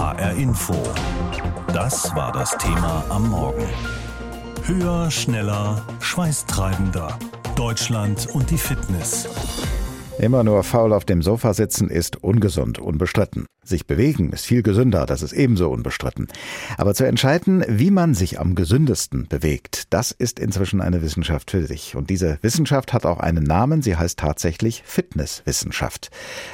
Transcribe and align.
HR 0.00 0.32
Info. 0.32 0.74
Das 1.74 2.16
war 2.16 2.32
das 2.32 2.56
Thema 2.56 3.04
am 3.10 3.28
Morgen. 3.28 3.68
Höher, 4.64 5.10
schneller, 5.10 5.82
schweißtreibender. 6.00 7.18
Deutschland 7.54 8.26
und 8.32 8.48
die 8.48 8.56
Fitness. 8.56 9.28
Immer 10.20 10.44
nur 10.44 10.62
faul 10.64 10.92
auf 10.92 11.06
dem 11.06 11.22
Sofa 11.22 11.54
sitzen 11.54 11.88
ist 11.88 12.22
ungesund, 12.22 12.78
unbestritten. 12.78 13.46
Sich 13.62 13.86
bewegen 13.86 14.32
ist 14.32 14.46
viel 14.46 14.62
gesünder, 14.62 15.06
das 15.06 15.22
ist 15.22 15.32
ebenso 15.32 15.70
unbestritten. 15.70 16.28
Aber 16.76 16.94
zu 16.94 17.04
entscheiden, 17.04 17.64
wie 17.68 17.90
man 17.90 18.14
sich 18.14 18.40
am 18.40 18.54
gesündesten 18.54 19.28
bewegt, 19.28 19.84
das 19.90 20.12
ist 20.12 20.38
inzwischen 20.38 20.80
eine 20.80 21.02
Wissenschaft 21.02 21.50
für 21.50 21.66
sich. 21.66 21.94
Und 21.94 22.10
diese 22.10 22.38
Wissenschaft 22.42 22.92
hat 22.92 23.06
auch 23.06 23.20
einen 23.20 23.44
Namen, 23.44 23.80
sie 23.80 23.96
heißt 23.96 24.18
tatsächlich 24.18 24.82
Fitnesswissenschaft. 24.84 26.10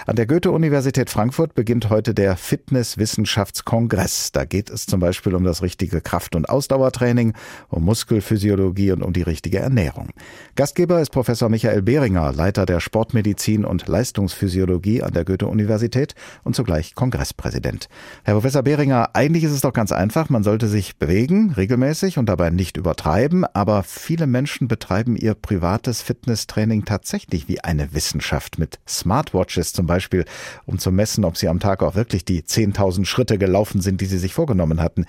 An 0.06 0.16
der 0.16 0.26
Goethe-Universität 0.26 1.10
Frankfurt 1.10 1.54
beginnt 1.54 1.90
heute 1.90 2.12
der 2.12 2.36
Fitnesswissenschaftskongress. 2.36 4.32
Da 4.32 4.44
geht 4.44 4.68
es 4.70 4.86
zum 4.86 5.00
Beispiel 5.00 5.34
um 5.34 5.44
das 5.44 5.62
richtige 5.62 6.00
Kraft- 6.00 6.36
und 6.36 6.48
Ausdauertraining, 6.48 7.34
um 7.68 7.84
Muskelphysiologie 7.84 8.92
und 8.92 9.02
um 9.02 9.12
die 9.12 9.22
richtige 9.22 9.58
Ernährung. 9.58 10.10
Gastgeber 10.54 11.00
ist 11.00 11.10
Professor 11.10 11.48
Michael 11.48 11.82
Behringer, 11.82 12.32
Leiter 12.32 12.66
der 12.66 12.80
Sportmedizin 12.80 13.55
Medizin 13.56 13.64
und 13.64 13.88
Leistungsphysiologie 13.88 15.02
an 15.02 15.12
der 15.12 15.24
Goethe-Universität 15.24 16.14
und 16.44 16.54
zugleich 16.54 16.94
Kongresspräsident. 16.94 17.88
Herr 18.24 18.34
Professor 18.34 18.62
Behringer, 18.62 19.10
eigentlich 19.14 19.44
ist 19.44 19.52
es 19.52 19.60
doch 19.60 19.72
ganz 19.72 19.92
einfach. 19.92 20.28
Man 20.28 20.42
sollte 20.42 20.68
sich 20.68 20.96
bewegen, 20.96 21.52
regelmäßig 21.52 22.18
und 22.18 22.26
dabei 22.28 22.50
nicht 22.50 22.76
übertreiben. 22.76 23.44
Aber 23.54 23.82
viele 23.82 24.26
Menschen 24.26 24.68
betreiben 24.68 25.16
ihr 25.16 25.34
privates 25.34 26.02
Fitnesstraining 26.02 26.84
tatsächlich 26.84 27.48
wie 27.48 27.60
eine 27.60 27.94
Wissenschaft 27.94 28.58
mit 28.58 28.78
Smartwatches 28.86 29.72
zum 29.72 29.86
Beispiel, 29.86 30.24
um 30.66 30.78
zu 30.78 30.92
messen, 30.92 31.24
ob 31.24 31.36
sie 31.36 31.48
am 31.48 31.60
Tag 31.60 31.82
auch 31.82 31.94
wirklich 31.94 32.24
die 32.24 32.42
10.000 32.42 33.04
Schritte 33.04 33.38
gelaufen 33.38 33.80
sind, 33.80 34.00
die 34.00 34.06
sie 34.06 34.18
sich 34.18 34.34
vorgenommen 34.34 34.80
hatten. 34.80 35.06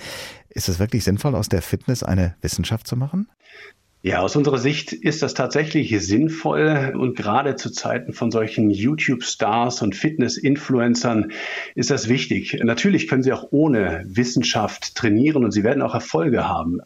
Ist 0.50 0.70
es 0.70 0.80
wirklich 0.80 1.04
sinnvoll, 1.04 1.36
aus 1.36 1.50
der 1.50 1.62
Fitness 1.62 2.04
eine 2.04 2.36
Wissenschaft 2.42 2.88
zu 2.88 2.96
machen? 2.96 3.28
Ja, 4.08 4.22
aus 4.22 4.38
unserer 4.38 4.58
Sicht 4.58 4.94
ist 4.94 5.22
das 5.22 5.34
tatsächlich 5.34 5.94
sinnvoll 6.00 6.94
und 6.98 7.18
gerade 7.18 7.58
zu 7.58 7.70
Zeiten 7.70 8.14
von 8.14 8.32
solchen 8.32 8.70
YouTube-Stars 8.70 9.82
und 9.82 9.98
Fitness-Influencern 9.98 11.34
ist 11.76 11.90
das 11.90 12.08
wichtig. 12.08 12.58
Natürlich 12.64 13.10
können 13.10 13.22
sie 13.22 13.34
auch 13.34 13.50
ohne 13.52 14.06
Wissenschaft 14.08 14.96
trainieren 14.96 15.44
und 15.44 15.52
sie 15.52 15.66
werden 15.66 15.84
auch 15.84 15.94
Erfolge 15.94 16.48
haben. 16.48 16.80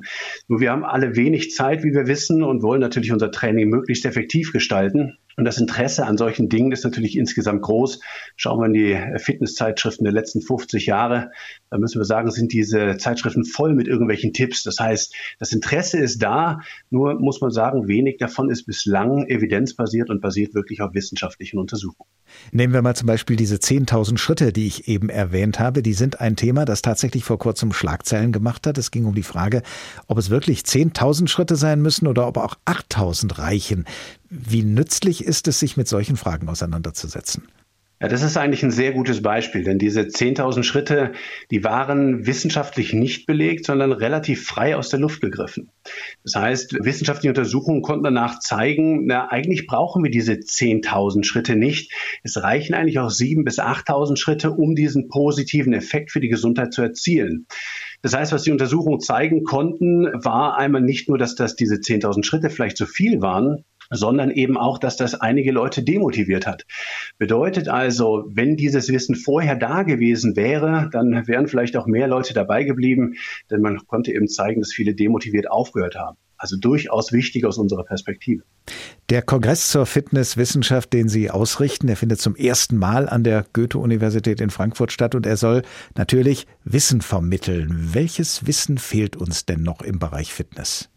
Nur 0.48 0.62
wir 0.62 0.72
haben 0.72 0.84
alle 0.84 1.16
wenig 1.16 1.52
Zeit, 1.52 1.84
wie 1.84 1.94
wir 1.94 2.08
wissen, 2.08 2.42
und 2.42 2.64
wollen 2.64 2.82
natürlich 2.82 3.12
unser 3.12 3.30
Training 3.30 3.70
möglichst 3.70 4.08
effektiv 4.08 4.52
gestalten. 4.52 5.20
Und 5.38 5.46
das 5.46 5.58
Interesse 5.58 6.06
an 6.06 6.18
solchen 6.18 6.50
Dingen 6.50 6.72
ist 6.72 6.84
natürlich 6.84 7.18
insgesamt 7.18 7.62
groß. 7.62 8.00
Schauen 8.36 8.60
wir 8.60 8.66
in 8.66 8.74
die 8.74 9.20
Fitnesszeitschriften 9.20 10.04
der 10.04 10.14
letzten 10.14 10.42
50 10.42 10.86
Jahre, 10.86 11.32
da 11.70 11.78
müssen 11.78 12.00
wir 12.00 12.06
sagen, 12.06 12.30
sind 12.32 12.52
diese 12.52 12.98
Zeitschriften 12.98 13.46
voll 13.46 13.74
mit 13.74 13.88
irgendwelchen 13.88 14.34
Tipps. 14.34 14.64
Das 14.64 14.80
heißt, 14.80 15.16
das 15.40 15.54
Interesse 15.54 16.00
ist 16.00 16.22
da, 16.22 16.60
nur 16.90 17.20
muss 17.20 17.40
man 17.40 17.52
sagen, 17.52 17.88
wenig 17.88 18.18
davon 18.18 18.50
ist 18.50 18.66
bislang 18.66 19.26
evidenzbasiert 19.28 20.10
und 20.10 20.22
basiert 20.22 20.54
wirklich 20.54 20.82
auf 20.82 20.94
wissenschaftlichen 20.94 21.60
Untersuchungen. 21.60 22.10
Nehmen 22.52 22.74
wir 22.74 22.82
mal 22.82 22.96
zum 22.96 23.08
Beispiel 23.08 23.38
diese 23.38 23.56
10.000 23.56 24.18
Schritte, 24.18 24.52
die 24.52 24.68
ich 24.68 24.88
eben 24.88 25.10
erwähnt 25.10 25.60
habe. 25.60 25.82
Die 25.82 25.94
sind 25.94 26.20
ein 26.20 26.36
Thema, 26.36 26.66
das 26.66 26.82
tatsächlich 26.82 27.24
vor 27.24 27.40
kurzem 27.40 27.72
Schlagzeilen 27.72 28.32
gemacht 28.32 28.68
hat. 28.68 28.78
Es 28.78 28.92
ging 28.92 29.06
um 29.06 29.16
die 29.16 29.24
Frage, 29.24 29.64
ob 30.08 30.18
es 30.18 30.30
wirklich 30.30 30.62
10.000 30.62 31.28
Schritte 31.28 31.56
sein 31.56 31.82
müssen 31.82 32.08
oder 32.08 32.28
ob 32.28 32.38
auch 32.38 32.56
8.000 32.66 33.38
reichen. 33.38 33.86
Wie 34.34 34.64
nützlich 34.64 35.26
ist 35.26 35.50
es, 35.50 35.60
sich 35.60 35.76
mit 35.76 35.90
solchen 35.90 36.16
Fragen 36.16 36.48
auseinanderzusetzen? 36.48 37.44
Ja, 38.00 38.08
das 38.08 38.24
ist 38.24 38.38
eigentlich 38.38 38.64
ein 38.64 38.72
sehr 38.72 38.94
gutes 38.94 39.22
Beispiel, 39.22 39.66
denn 39.66 39.78
diese 39.78 40.02
10.000 40.02 40.64
Schritte, 40.64 41.12
die 41.52 41.66
waren 41.66 42.26
wissenschaftlich 42.26 42.94
nicht 42.94 43.28
belegt, 43.28 43.66
sondern 43.66 43.92
relativ 43.92 44.46
frei 44.46 44.78
aus 44.78 44.88
der 44.88 45.02
Luft 45.02 45.20
gegriffen. 45.20 45.70
Das 46.24 46.36
heißt, 46.36 46.84
wissenschaftliche 46.84 47.30
Untersuchungen 47.30 47.82
konnten 47.82 48.06
danach 48.06 48.40
zeigen, 48.40 49.06
na, 49.06 49.30
eigentlich 49.30 49.68
brauchen 49.68 50.02
wir 50.02 50.10
diese 50.10 50.34
10.000 50.34 51.26
Schritte 51.26 51.58
nicht. 51.58 51.92
Es 52.24 52.42
reichen 52.42 52.74
eigentlich 52.74 53.00
auch 53.00 53.12
7.000 53.12 53.44
bis 53.44 53.60
8.000 53.60 54.16
Schritte, 54.16 54.52
um 54.52 54.76
diesen 54.76 55.10
positiven 55.10 55.74
Effekt 55.74 56.10
für 56.10 56.22
die 56.22 56.30
Gesundheit 56.30 56.74
zu 56.74 56.82
erzielen. 56.82 57.48
Das 58.02 58.16
heißt, 58.16 58.32
was 58.32 58.44
die 58.44 58.52
Untersuchungen 58.52 59.02
zeigen 59.02 59.44
konnten, 59.44 60.06
war 60.14 60.58
einmal 60.58 60.82
nicht 60.82 61.10
nur, 61.10 61.18
dass 61.18 61.36
das 61.36 61.58
diese 61.58 61.76
10.000 61.76 62.24
Schritte 62.24 62.50
vielleicht 62.50 62.78
zu 62.78 62.86
viel 62.86 63.22
waren, 63.22 63.66
sondern 63.92 64.32
eben 64.32 64.58
auch, 64.58 64.78
dass 64.78 64.98
das 64.98 65.16
einige 65.16 65.52
Leute 65.52 65.84
demotiviert 65.84 66.48
hat. 66.48 66.66
Bedeutet 67.18 67.68
also, 67.68 68.26
wenn 68.28 68.56
dieses 68.56 68.90
Wissen 68.90 69.16
vorher 69.16 69.56
da 69.56 69.84
gewesen 69.84 70.36
wäre, 70.36 70.90
dann 70.92 71.28
wären 71.28 71.48
vielleicht 71.48 71.78
auch 71.78 71.86
mehr 71.86 72.08
Leute 72.08 72.34
dabei 72.34 72.64
geblieben, 72.64 73.16
denn 73.52 73.62
man 73.62 73.86
konnte 73.88 74.14
eben 74.14 74.28
zeigen, 74.28 74.62
dass 74.62 74.74
viele 74.74 74.96
demotiviert 74.96 75.52
aufgehört 75.52 75.96
haben. 75.96 76.18
Also 76.38 76.58
durchaus 76.58 77.14
wichtig 77.14 77.46
aus 77.46 77.60
unserer 77.60 77.84
Perspektive. 77.84 78.44
Der 79.12 79.22
Kongress 79.22 79.70
zur 79.70 79.86
Fitnesswissenschaft, 79.86 80.92
den 80.92 81.08
Sie 81.08 81.30
ausrichten, 81.30 81.86
der 81.86 81.98
findet 81.98 82.20
zum 82.20 82.36
ersten 82.36 82.78
Mal 82.78 83.08
an 83.08 83.24
der 83.24 83.46
Goethe-Universität 83.54 84.42
in 84.42 84.50
Frankfurt 84.50 84.92
statt 84.92 85.14
und 85.14 85.28
er 85.28 85.38
soll 85.38 85.62
natürlich 85.96 86.48
Wissen 86.64 87.02
vermitteln. 87.02 87.90
Welches 87.94 88.48
Wissen 88.48 88.80
fehlt 88.80 89.16
uns 89.16 89.46
denn 89.46 89.62
noch 89.62 89.82
im 89.84 90.00
Bereich 90.00 90.34
Fitness? 90.34 90.90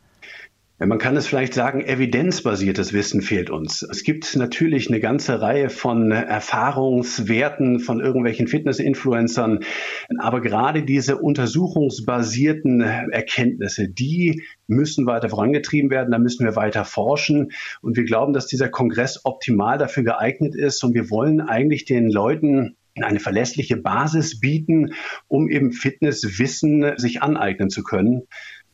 Man 0.80 0.98
kann 0.98 1.16
es 1.16 1.28
vielleicht 1.28 1.54
sagen, 1.54 1.82
evidenzbasiertes 1.82 2.92
Wissen 2.92 3.22
fehlt 3.22 3.48
uns. 3.48 3.82
Es 3.82 4.02
gibt 4.02 4.34
natürlich 4.34 4.88
eine 4.88 4.98
ganze 4.98 5.40
Reihe 5.40 5.70
von 5.70 6.10
Erfahrungswerten 6.10 7.78
von 7.78 8.00
irgendwelchen 8.00 8.48
Fitness-Influencern, 8.48 9.60
aber 10.18 10.40
gerade 10.40 10.82
diese 10.82 11.18
untersuchungsbasierten 11.18 12.80
Erkenntnisse, 12.80 13.88
die 13.88 14.42
müssen 14.66 15.06
weiter 15.06 15.28
vorangetrieben 15.28 15.90
werden, 15.90 16.10
da 16.10 16.18
müssen 16.18 16.44
wir 16.44 16.56
weiter 16.56 16.84
forschen 16.84 17.52
und 17.80 17.96
wir 17.96 18.04
glauben, 18.04 18.32
dass 18.32 18.48
dieser 18.48 18.68
Kongress 18.68 19.20
optimal 19.24 19.78
dafür 19.78 20.02
geeignet 20.02 20.56
ist 20.56 20.82
und 20.82 20.92
wir 20.92 21.08
wollen 21.08 21.40
eigentlich 21.40 21.84
den 21.84 22.10
Leuten 22.10 22.76
eine 23.00 23.20
verlässliche 23.20 23.76
Basis 23.76 24.40
bieten, 24.40 24.94
um 25.28 25.48
eben 25.48 25.70
Fitnesswissen 25.70 26.94
sich 26.96 27.22
aneignen 27.22 27.70
zu 27.70 27.84
können. 27.84 28.22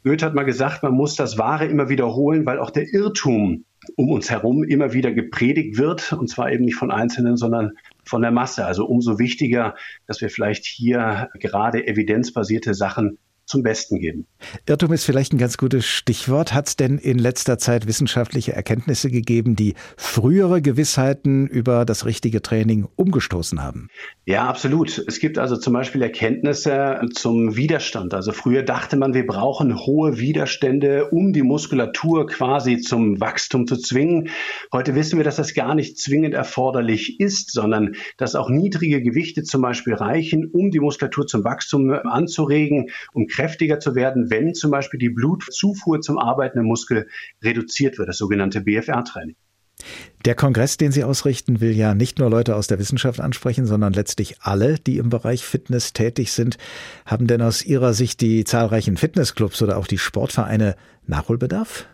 Goethe 0.03 0.25
hat 0.25 0.35
mal 0.35 0.45
gesagt, 0.45 0.83
man 0.83 0.93
muss 0.93 1.15
das 1.15 1.37
Wahre 1.37 1.67
immer 1.67 1.89
wiederholen, 1.89 2.47
weil 2.47 2.59
auch 2.59 2.71
der 2.71 2.93
Irrtum 2.93 3.65
um 3.97 4.11
uns 4.11 4.31
herum 4.31 4.63
immer 4.63 4.93
wieder 4.93 5.13
gepredigt 5.13 5.79
wird, 5.79 6.13
und 6.13 6.29
zwar 6.29 6.53
eben 6.53 6.65
nicht 6.65 6.77
von 6.77 6.91
Einzelnen, 6.91 7.37
sondern 7.37 7.73
von 8.05 8.23
der 8.23 8.31
Masse. 8.31 8.65
Also 8.65 8.87
umso 8.87 9.19
wichtiger, 9.19 9.75
dass 10.07 10.21
wir 10.21 10.31
vielleicht 10.31 10.67
hier 10.67 11.31
gerade 11.39 11.87
evidenzbasierte 11.87 12.75
Sachen 12.75 13.19
zum 13.51 13.63
Besten 13.63 13.99
geben. 13.99 14.27
Irrtum 14.67 14.93
ist 14.93 15.05
vielleicht 15.05 15.33
ein 15.33 15.39
ganz 15.39 15.59
gutes 15.59 15.85
Stichwort. 15.85 16.55
Hat 16.55 16.69
es 16.69 16.77
denn 16.77 16.99
in 16.99 17.19
letzter 17.19 17.59
Zeit 17.59 17.87
wissenschaftliche 17.87 18.53
Erkenntnisse 18.53 19.11
gegeben, 19.11 19.57
die 19.57 19.75
frühere 19.97 20.63
Gewissheiten 20.63 21.49
über 21.49 21.85
das 21.85 22.07
richtige 22.07 22.43
Training 22.43 22.89
umgestoßen 22.95 23.63
haben? 23.63 23.89
Ja, 24.25 24.49
absolut. 24.49 25.05
Es 25.09 25.19
gibt 25.19 25.37
also 25.39 25.57
zum 25.57 25.73
Beispiel 25.73 26.03
Erkenntnisse 26.03 27.01
zum 27.13 27.57
Widerstand. 27.57 28.15
Also 28.15 28.31
früher 28.31 28.63
dachte 28.63 28.97
man, 28.97 29.15
wir 29.15 29.27
brauchen 29.27 29.77
hohe 29.77 30.19
Widerstände, 30.19 31.11
um 31.11 31.33
die 31.33 31.43
Muskulatur 31.43 32.29
quasi 32.29 32.79
zum 32.79 33.21
Wachstum 33.21 33.67
zu 33.67 33.77
zwingen. 33.77 34.31
Heute 34.73 34.95
wissen 34.95 35.19
wir, 35.19 35.25
dass 35.25 35.37
das 35.37 35.55
gar 35.55 35.75
nicht 35.75 35.99
zwingend 35.99 36.35
erforderlich 36.35 37.19
ist, 37.19 37.51
sondern 37.51 37.97
dass 38.17 38.37
auch 38.37 38.49
niedrige 38.49 39.03
Gewichte 39.03 39.43
zum 39.43 39.63
Beispiel 39.63 39.95
reichen, 39.95 40.47
um 40.47 40.71
die 40.71 40.79
Muskulatur 40.79 41.27
zum 41.27 41.43
Wachstum 41.43 41.91
anzuregen, 41.91 42.91
um 43.13 43.27
kräftiger 43.41 43.81
zu 43.81 43.95
werden, 43.95 44.31
wenn 44.31 44.55
zum 44.55 44.71
Beispiel 44.71 44.99
die 45.01 45.09
Blutzufuhr 45.09 46.01
zum 46.03 46.19
arbeitenden 46.19 46.69
Muskel 46.69 47.09
reduziert 47.43 47.99
wird, 47.99 48.09
das 48.09 48.19
sogenannte 48.19 48.61
BFR-Training. 48.61 49.37
Der 50.27 50.35
Kongress, 50.35 50.77
den 50.77 50.93
Sie 50.93 51.05
ausrichten, 51.05 51.63
will 51.63 51.75
ja 51.75 51.95
nicht 51.95 52.19
nur 52.19 52.29
Leute 52.29 52.55
aus 52.55 52.67
der 52.67 52.79
Wissenschaft 52.79 53.19
ansprechen, 53.19 53.65
sondern 53.65 53.95
letztlich 53.95 54.43
alle, 54.43 54.75
die 54.75 54.99
im 54.99 55.09
Bereich 55.09 55.43
Fitness 55.43 55.95
tätig 55.95 56.33
sind. 56.33 56.59
Haben 57.07 57.27
denn 57.27 57.41
aus 57.41 57.65
Ihrer 57.65 57.95
Sicht 57.95 58.21
die 58.21 58.45
zahlreichen 58.45 58.99
Fitnessclubs 58.99 59.63
oder 59.63 59.79
auch 59.79 59.87
die 59.87 59.97
Sportvereine 59.97 60.77
Nachholbedarf? 61.07 61.87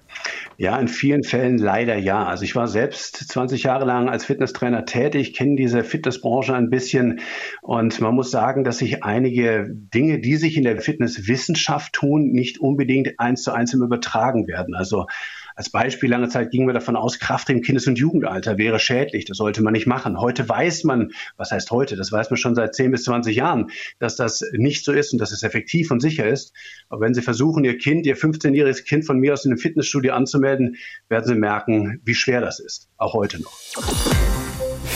Ja, 0.59 0.79
in 0.79 0.89
vielen 0.89 1.23
Fällen 1.23 1.59
leider 1.59 1.97
ja. 1.97 2.25
Also 2.25 2.45
ich 2.45 2.57
war 2.57 2.67
selbst 2.67 3.29
20 3.29 3.65
Jahre 3.65 3.85
lang 3.85 4.09
als 4.09 4.25
Fitnesstrainer 4.25 4.87
tätig, 4.87 5.35
kenne 5.35 5.57
diese 5.57 5.85
Fitnessbranche 5.85 6.55
ein 6.55 6.71
bisschen 6.71 7.21
und 7.61 8.01
man 8.01 8.15
muss 8.15 8.31
sagen, 8.31 8.65
dass 8.65 8.79
sich 8.79 9.05
einige 9.05 9.69
Dinge, 9.69 10.19
die 10.19 10.37
sich 10.37 10.57
in 10.57 10.65
der 10.65 10.81
Fitnesswissenschaft 10.81 11.93
tun, 11.93 12.33
nicht 12.33 12.59
unbedingt 12.59 13.19
eins 13.19 13.43
zu 13.43 13.53
eins 13.53 13.75
im 13.75 13.83
Übertragen 13.83 14.49
werden. 14.49 14.75
Also 14.75 15.07
als 15.57 15.71
Beispiel, 15.71 16.11
lange 16.11 16.29
Zeit 16.29 16.51
gingen 16.51 16.69
wir 16.69 16.75
davon 16.75 16.97
aus, 16.97 17.19
Kraft 17.19 17.49
im 17.49 17.63
Kindes- 17.63 17.87
und 17.87 17.99
Jugendalter 17.99 18.59
wäre 18.59 18.79
schädlich. 18.79 19.25
Das 19.25 19.39
sollte 19.39 19.63
man 19.63 19.73
nicht 19.73 19.87
machen. 19.87 20.21
Heute 20.21 20.47
weiß 20.47 20.85
man, 20.85 21.13
was 21.39 21.51
heißt 21.51 21.71
heute? 21.71 21.97
Das 21.97 22.13
weiß 22.13 22.29
man 22.31 22.37
schon 22.37 22.55
seit 22.55 22.75
10 22.75 22.91
bis 22.91 23.05
20 23.05 23.35
Jahren, 23.35 23.71
dass 23.99 24.17
das 24.17 24.45
nicht 24.53 24.85
so 24.85 24.93
ist 24.93 25.15
und 25.15 25.19
dass 25.19 25.33
es 25.33 25.43
effektiv 25.43 25.91
und 25.91 26.01
sicher 26.01 26.29
ist. 26.29 26.53
Aber 26.91 27.01
wenn 27.01 27.15
Sie 27.15 27.23
versuchen, 27.23 27.65
Ihr 27.65 27.79
Kind, 27.79 28.05
Ihr 28.05 28.19
15-jähriges 28.19 28.85
Kind 28.85 29.07
von 29.07 29.19
mir 29.19 29.33
aus 29.33 29.47
in 29.47 29.53
einem 29.53 29.59
Fitnessstudio 29.59 30.13
anzumelden, 30.13 30.77
werden 31.09 31.25
Sie 31.25 31.35
merken, 31.35 32.03
wie 32.05 32.15
schwer 32.15 32.43
das 32.43 32.61
ist. 32.61 32.89
Auch 32.99 33.15
heute 33.15 33.41
noch. 33.41 34.36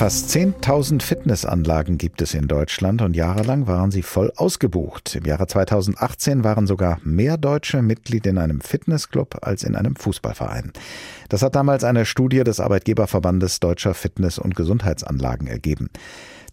Fast 0.00 0.30
10.000 0.34 1.02
Fitnessanlagen 1.02 1.98
gibt 1.98 2.22
es 2.22 2.32
in 2.32 2.48
Deutschland 2.48 3.02
und 3.02 3.14
jahrelang 3.14 3.66
waren 3.66 3.90
sie 3.90 4.00
voll 4.00 4.32
ausgebucht. 4.34 5.14
Im 5.14 5.26
Jahre 5.26 5.46
2018 5.46 6.42
waren 6.42 6.66
sogar 6.66 6.98
mehr 7.04 7.36
Deutsche 7.36 7.82
Mitglied 7.82 8.26
in 8.26 8.38
einem 8.38 8.62
Fitnessclub 8.62 9.36
als 9.42 9.62
in 9.62 9.76
einem 9.76 9.96
Fußballverein. 9.96 10.72
Das 11.28 11.42
hat 11.42 11.54
damals 11.54 11.84
eine 11.84 12.06
Studie 12.06 12.44
des 12.44 12.60
Arbeitgeberverbandes 12.60 13.60
Deutscher 13.60 13.92
Fitness- 13.92 14.38
und 14.38 14.56
Gesundheitsanlagen 14.56 15.46
ergeben. 15.46 15.90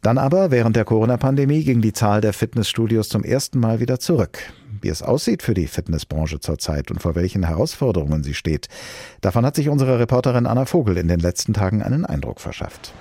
Dann 0.02 0.18
aber, 0.18 0.52
während 0.52 0.76
der 0.76 0.86
Corona-Pandemie, 0.86 1.64
ging 1.64 1.82
die 1.82 1.94
Zahl 1.94 2.22
der 2.22 2.34
Fitnessstudios 2.34 3.10
zum 3.10 3.24
ersten 3.24 3.60
Mal 3.60 3.80
wieder 3.80 4.00
zurück. 4.00 4.40
Wie 4.82 4.90
es 4.90 5.02
aussieht 5.02 5.42
für 5.42 5.54
die 5.54 5.68
Fitnessbranche 5.68 6.40
zurzeit 6.40 6.92
und 6.92 7.02
vor 7.02 7.16
welchen 7.16 7.44
Herausforderungen 7.44 8.24
sie 8.24 8.34
steht, 8.34 8.68
davon 9.22 9.46
hat 9.46 9.56
sich 9.56 9.70
unsere 9.70 10.00
Reporterin 10.00 10.46
Anna 10.46 10.66
Vogel 10.66 10.98
in 10.98 11.08
den 11.08 11.20
letzten 11.20 11.54
Tagen 11.54 11.82
einen 11.82 12.06
Eindruck 12.06 12.40
verschafft. 12.40 12.94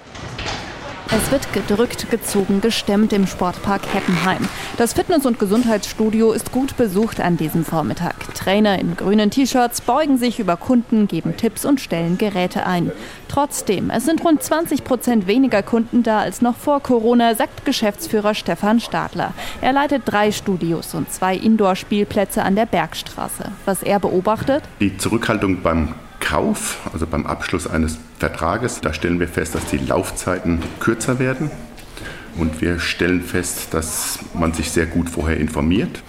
Es 1.09 1.31
wird 1.31 1.53
gedrückt, 1.53 2.11
gezogen, 2.11 2.61
gestemmt 2.61 3.13
im 3.13 3.29
Sportpark 3.29 3.83
Heppenheim. 3.95 4.49
Das 4.77 4.93
Fitness- 4.93 5.25
und 5.25 5.39
Gesundheitsstudio 5.39 6.33
ist 6.33 6.51
gut 6.51 6.77
besucht 6.77 7.21
an 7.21 7.37
diesem 7.37 7.65
Vormittag. 7.65 8.35
Trainer 8.35 8.79
in 8.81 8.97
grünen 8.97 9.31
T-Shirts 9.31 9.83
beugen 9.83 10.19
sich 10.19 10.41
über 10.41 10.57
Kunden, 10.57 11.07
geben 11.07 11.37
Tipps 11.37 11.65
und 11.65 11.81
stellen 11.81 12.19
Geräte 12.19 12.67
ein. 12.67 12.91
Trotzdem, 13.29 13.91
es 13.91 14.05
sind 14.05 14.25
rund 14.25 14.43
20 14.43 14.83
Prozent 14.83 15.29
weniger 15.29 15.63
Kunden 15.63 16.03
da 16.03 16.19
als 16.19 16.43
noch 16.43 16.57
vor 16.57 16.81
Corona, 16.81 17.37
sagt 17.37 17.65
Geschäftsführer 17.65 18.35
Stefan 18.35 18.81
Stadler. 18.81 19.33
Er 19.61 19.73
leitet 19.73 20.03
drei 20.07 20.33
Studios 20.33 20.93
und 20.95 21.13
zwei 21.13 21.37
Indoor-Spielplätze 21.37 22.43
an 22.43 22.57
der 22.57 22.67
Bergstraße. 22.67 23.53
Was 23.65 23.85
er 23.85 24.01
beobachtet? 24.01 24.65
Die 24.81 24.99
Zurückhaltung 24.99 25.63
beim 25.63 25.95
Kauf, 26.27 26.81
also 26.93 27.07
beim 27.07 27.25
Abschluss 27.25 27.69
eines 27.69 27.99
Vertrages, 28.19 28.81
da 28.81 28.93
stellen 28.93 29.21
wir 29.21 29.29
fest, 29.29 29.55
dass 29.55 29.67
die 29.67 29.79
Laufzeiten 29.79 30.61
kürzer 30.81 31.21
werden. 31.21 31.53
Und 32.37 32.61
wir 32.61 32.81
stellen 32.81 33.23
fest, 33.23 33.69
dass 33.71 34.19
man 34.35 34.53
sich 34.53 34.73
sehr 34.73 34.87
gut 34.87 35.09
vorher 35.09 35.37
informiert. 35.37 36.03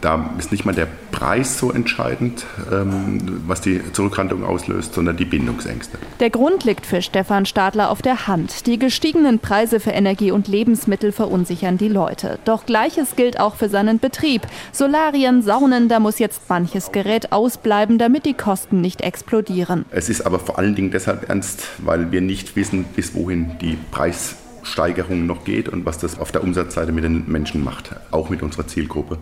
Da 0.00 0.30
ist 0.38 0.52
nicht 0.52 0.64
mal 0.64 0.74
der 0.74 0.88
Preis 1.10 1.58
so 1.58 1.72
entscheidend, 1.72 2.44
ähm, 2.70 3.42
was 3.46 3.60
die 3.60 3.80
Zurückhaltung 3.92 4.44
auslöst, 4.44 4.94
sondern 4.94 5.16
die 5.16 5.24
Bindungsängste. 5.24 5.98
Der 6.20 6.30
Grund 6.30 6.64
liegt 6.64 6.86
für 6.86 7.00
Stefan 7.00 7.46
Stadler 7.46 7.90
auf 7.90 8.02
der 8.02 8.26
Hand. 8.26 8.66
Die 8.66 8.78
gestiegenen 8.78 9.38
Preise 9.38 9.80
für 9.80 9.90
Energie 9.90 10.30
und 10.30 10.48
Lebensmittel 10.48 11.12
verunsichern 11.12 11.78
die 11.78 11.88
Leute. 11.88 12.38
Doch 12.44 12.66
gleiches 12.66 13.16
gilt 13.16 13.40
auch 13.40 13.56
für 13.56 13.68
seinen 13.68 13.98
Betrieb. 13.98 14.42
Solarien, 14.72 15.42
Saunen, 15.42 15.88
da 15.88 16.00
muss 16.00 16.18
jetzt 16.18 16.42
manches 16.48 16.92
Gerät 16.92 17.32
ausbleiben, 17.32 17.98
damit 17.98 18.26
die 18.26 18.34
Kosten 18.34 18.80
nicht 18.80 19.00
explodieren. 19.00 19.86
Es 19.90 20.08
ist 20.08 20.22
aber 20.22 20.38
vor 20.38 20.58
allen 20.58 20.74
Dingen 20.74 20.90
deshalb 20.90 21.28
ernst, 21.28 21.64
weil 21.78 22.12
wir 22.12 22.20
nicht 22.20 22.56
wissen, 22.56 22.84
bis 22.94 23.14
wohin 23.14 23.58
die 23.60 23.78
Preise 23.90 24.36
Steigerung 24.66 25.26
noch 25.26 25.44
geht 25.44 25.68
und 25.68 25.86
was 25.86 25.98
das 25.98 26.18
auf 26.18 26.32
der 26.32 26.42
Umsatzseite 26.42 26.92
mit 26.92 27.04
den 27.04 27.24
Menschen 27.26 27.64
macht, 27.64 27.94
auch 28.10 28.28
mit 28.30 28.42
unserer 28.42 28.66
Zielgruppe. 28.66 29.18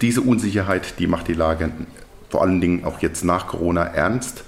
Diese 0.00 0.20
Unsicherheit, 0.22 0.98
die 0.98 1.06
macht 1.06 1.28
die 1.28 1.34
Lage 1.34 1.70
vor 2.30 2.42
allen 2.42 2.60
Dingen 2.60 2.84
auch 2.84 3.00
jetzt 3.00 3.24
nach 3.24 3.46
Corona 3.46 3.84
ernst. 3.84 4.44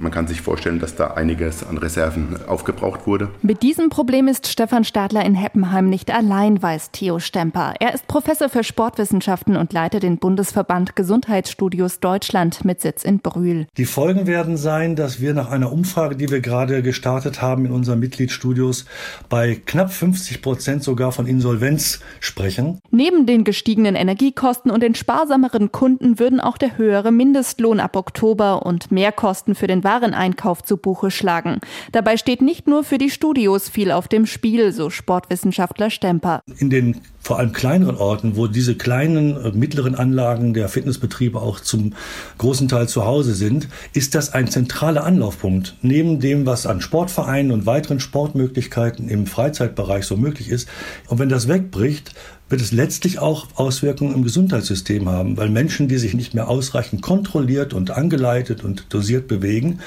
Man 0.00 0.12
kann 0.12 0.26
sich 0.26 0.40
vorstellen, 0.40 0.78
dass 0.78 0.94
da 0.94 1.08
einiges 1.08 1.66
an 1.66 1.76
Reserven 1.76 2.38
aufgebraucht 2.46 3.06
wurde. 3.06 3.30
Mit 3.42 3.62
diesem 3.62 3.90
Problem 3.90 4.28
ist 4.28 4.46
Stefan 4.46 4.84
Stadler 4.84 5.24
in 5.24 5.34
Heppenheim 5.34 5.90
nicht 5.90 6.10
allein, 6.10 6.62
weiß 6.62 6.90
Theo 6.92 7.18
Stemper. 7.18 7.74
Er 7.80 7.92
ist 7.92 8.06
Professor 8.06 8.48
für 8.48 8.62
Sportwissenschaften 8.62 9.56
und 9.56 9.72
leitet 9.72 10.02
den 10.02 10.18
Bundesverband 10.18 10.94
Gesundheitsstudios 10.94 12.00
Deutschland 12.00 12.64
mit 12.64 12.80
Sitz 12.80 13.04
in 13.04 13.18
Brühl. 13.18 13.66
Die 13.76 13.84
Folgen 13.84 14.26
werden 14.26 14.56
sein, 14.56 14.96
dass 14.96 15.20
wir 15.20 15.34
nach 15.34 15.50
einer 15.50 15.72
Umfrage, 15.72 16.16
die 16.16 16.30
wir 16.30 16.40
gerade 16.40 16.82
gestartet 16.82 17.42
haben 17.42 17.66
in 17.66 17.72
unseren 17.72 17.98
Mitgliedsstudios, 17.98 18.84
bei 19.28 19.60
knapp 19.66 19.92
50 19.92 20.40
Prozent 20.40 20.84
sogar 20.84 21.10
von 21.10 21.26
Insolvenz 21.26 22.00
sprechen. 22.20 22.78
Neben 22.90 23.26
den 23.26 23.44
gestiegenen 23.44 23.96
Energiekosten 23.96 24.70
und 24.70 24.82
den 24.82 24.94
sparsameren 24.94 25.72
Kunden 25.72 26.18
würden 26.18 26.40
auch 26.40 26.56
der 26.56 26.78
höhere 26.78 27.10
Mindestlohn 27.10 27.80
ab 27.80 27.96
Oktober 27.96 28.64
und 28.64 28.92
Mehrkosten 28.92 29.54
für 29.54 29.66
den 29.66 29.80
den 29.80 29.84
Wareneinkauf 29.90 30.62
zu 30.62 30.76
Buche 30.76 31.10
schlagen. 31.10 31.60
Dabei 31.90 32.16
steht 32.16 32.42
nicht 32.42 32.68
nur 32.68 32.84
für 32.84 32.98
die 32.98 33.10
Studios 33.10 33.68
viel 33.68 33.90
auf 33.90 34.06
dem 34.06 34.24
Spiel, 34.24 34.70
so 34.70 34.88
Sportwissenschaftler 34.88 35.90
Stemper. 35.90 36.42
In 36.58 36.70
den 36.70 37.00
vor 37.20 37.38
allem 37.38 37.52
kleineren 37.52 37.96
Orten, 37.96 38.36
wo 38.36 38.46
diese 38.46 38.74
kleinen, 38.74 39.36
äh, 39.36 39.52
mittleren 39.52 39.94
Anlagen 39.94 40.54
der 40.54 40.68
Fitnessbetriebe 40.68 41.40
auch 41.40 41.60
zum 41.60 41.94
großen 42.38 42.68
Teil 42.68 42.88
zu 42.88 43.04
Hause 43.04 43.34
sind, 43.34 43.68
ist 43.92 44.14
das 44.14 44.32
ein 44.32 44.48
zentraler 44.48 45.04
Anlaufpunkt. 45.04 45.76
Neben 45.82 46.20
dem, 46.20 46.46
was 46.46 46.66
an 46.66 46.80
Sportvereinen 46.80 47.52
und 47.52 47.66
weiteren 47.66 48.00
Sportmöglichkeiten 48.00 49.08
im 49.08 49.26
Freizeitbereich 49.26 50.04
so 50.04 50.16
möglich 50.16 50.48
ist. 50.48 50.68
Und 51.08 51.18
wenn 51.18 51.28
das 51.28 51.46
wegbricht, 51.46 52.14
wird 52.48 52.60
es 52.60 52.72
letztlich 52.72 53.20
auch 53.20 53.46
Auswirkungen 53.54 54.14
im 54.14 54.24
Gesundheitssystem 54.24 55.08
haben, 55.08 55.36
weil 55.36 55.48
Menschen, 55.48 55.86
die 55.86 55.98
sich 55.98 56.14
nicht 56.14 56.34
mehr 56.34 56.48
ausreichend 56.48 57.00
kontrolliert 57.00 57.72
und 57.72 57.92
angeleitet 57.92 58.64
und 58.64 58.92
dosiert 58.92 59.28
bewegen, 59.28 59.78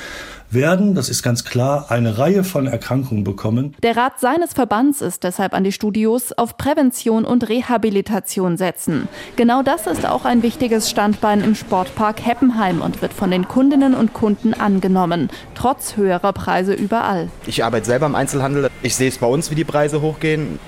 werden, 0.53 0.95
das 0.95 1.09
ist 1.09 1.23
ganz 1.23 1.43
klar, 1.43 1.89
eine 1.89 2.17
Reihe 2.17 2.43
von 2.43 2.67
Erkrankungen 2.67 3.23
bekommen. 3.23 3.75
Der 3.83 3.97
Rat 3.97 4.19
seines 4.19 4.53
Verbands 4.53 5.01
ist 5.01 5.23
deshalb 5.23 5.53
an 5.53 5.63
die 5.63 5.71
Studios 5.71 6.31
auf 6.31 6.57
Prävention 6.57 7.25
und 7.25 7.47
Rehabilitation 7.49 8.57
setzen. 8.57 9.07
Genau 9.35 9.63
das 9.63 9.87
ist 9.87 10.05
auch 10.05 10.25
ein 10.25 10.43
wichtiges 10.43 10.89
Standbein 10.89 11.41
im 11.41 11.55
Sportpark 11.55 12.25
Heppenheim 12.25 12.81
und 12.81 13.01
wird 13.01 13.13
von 13.13 13.31
den 13.31 13.47
Kundinnen 13.47 13.93
und 13.93 14.13
Kunden 14.13 14.53
angenommen, 14.53 15.29
trotz 15.55 15.97
höherer 15.97 16.33
Preise 16.33 16.73
überall. 16.73 17.29
Ich 17.45 17.63
arbeite 17.63 17.85
selber 17.85 18.05
im 18.05 18.15
Einzelhandel. 18.15 18.69
Ich 18.81 18.95
sehe 18.95 19.09
es 19.09 19.17
bei 19.17 19.27
uns, 19.27 19.51
wie 19.51 19.55
die 19.55 19.63
Preise 19.63 20.01
hochgehen. 20.01 20.59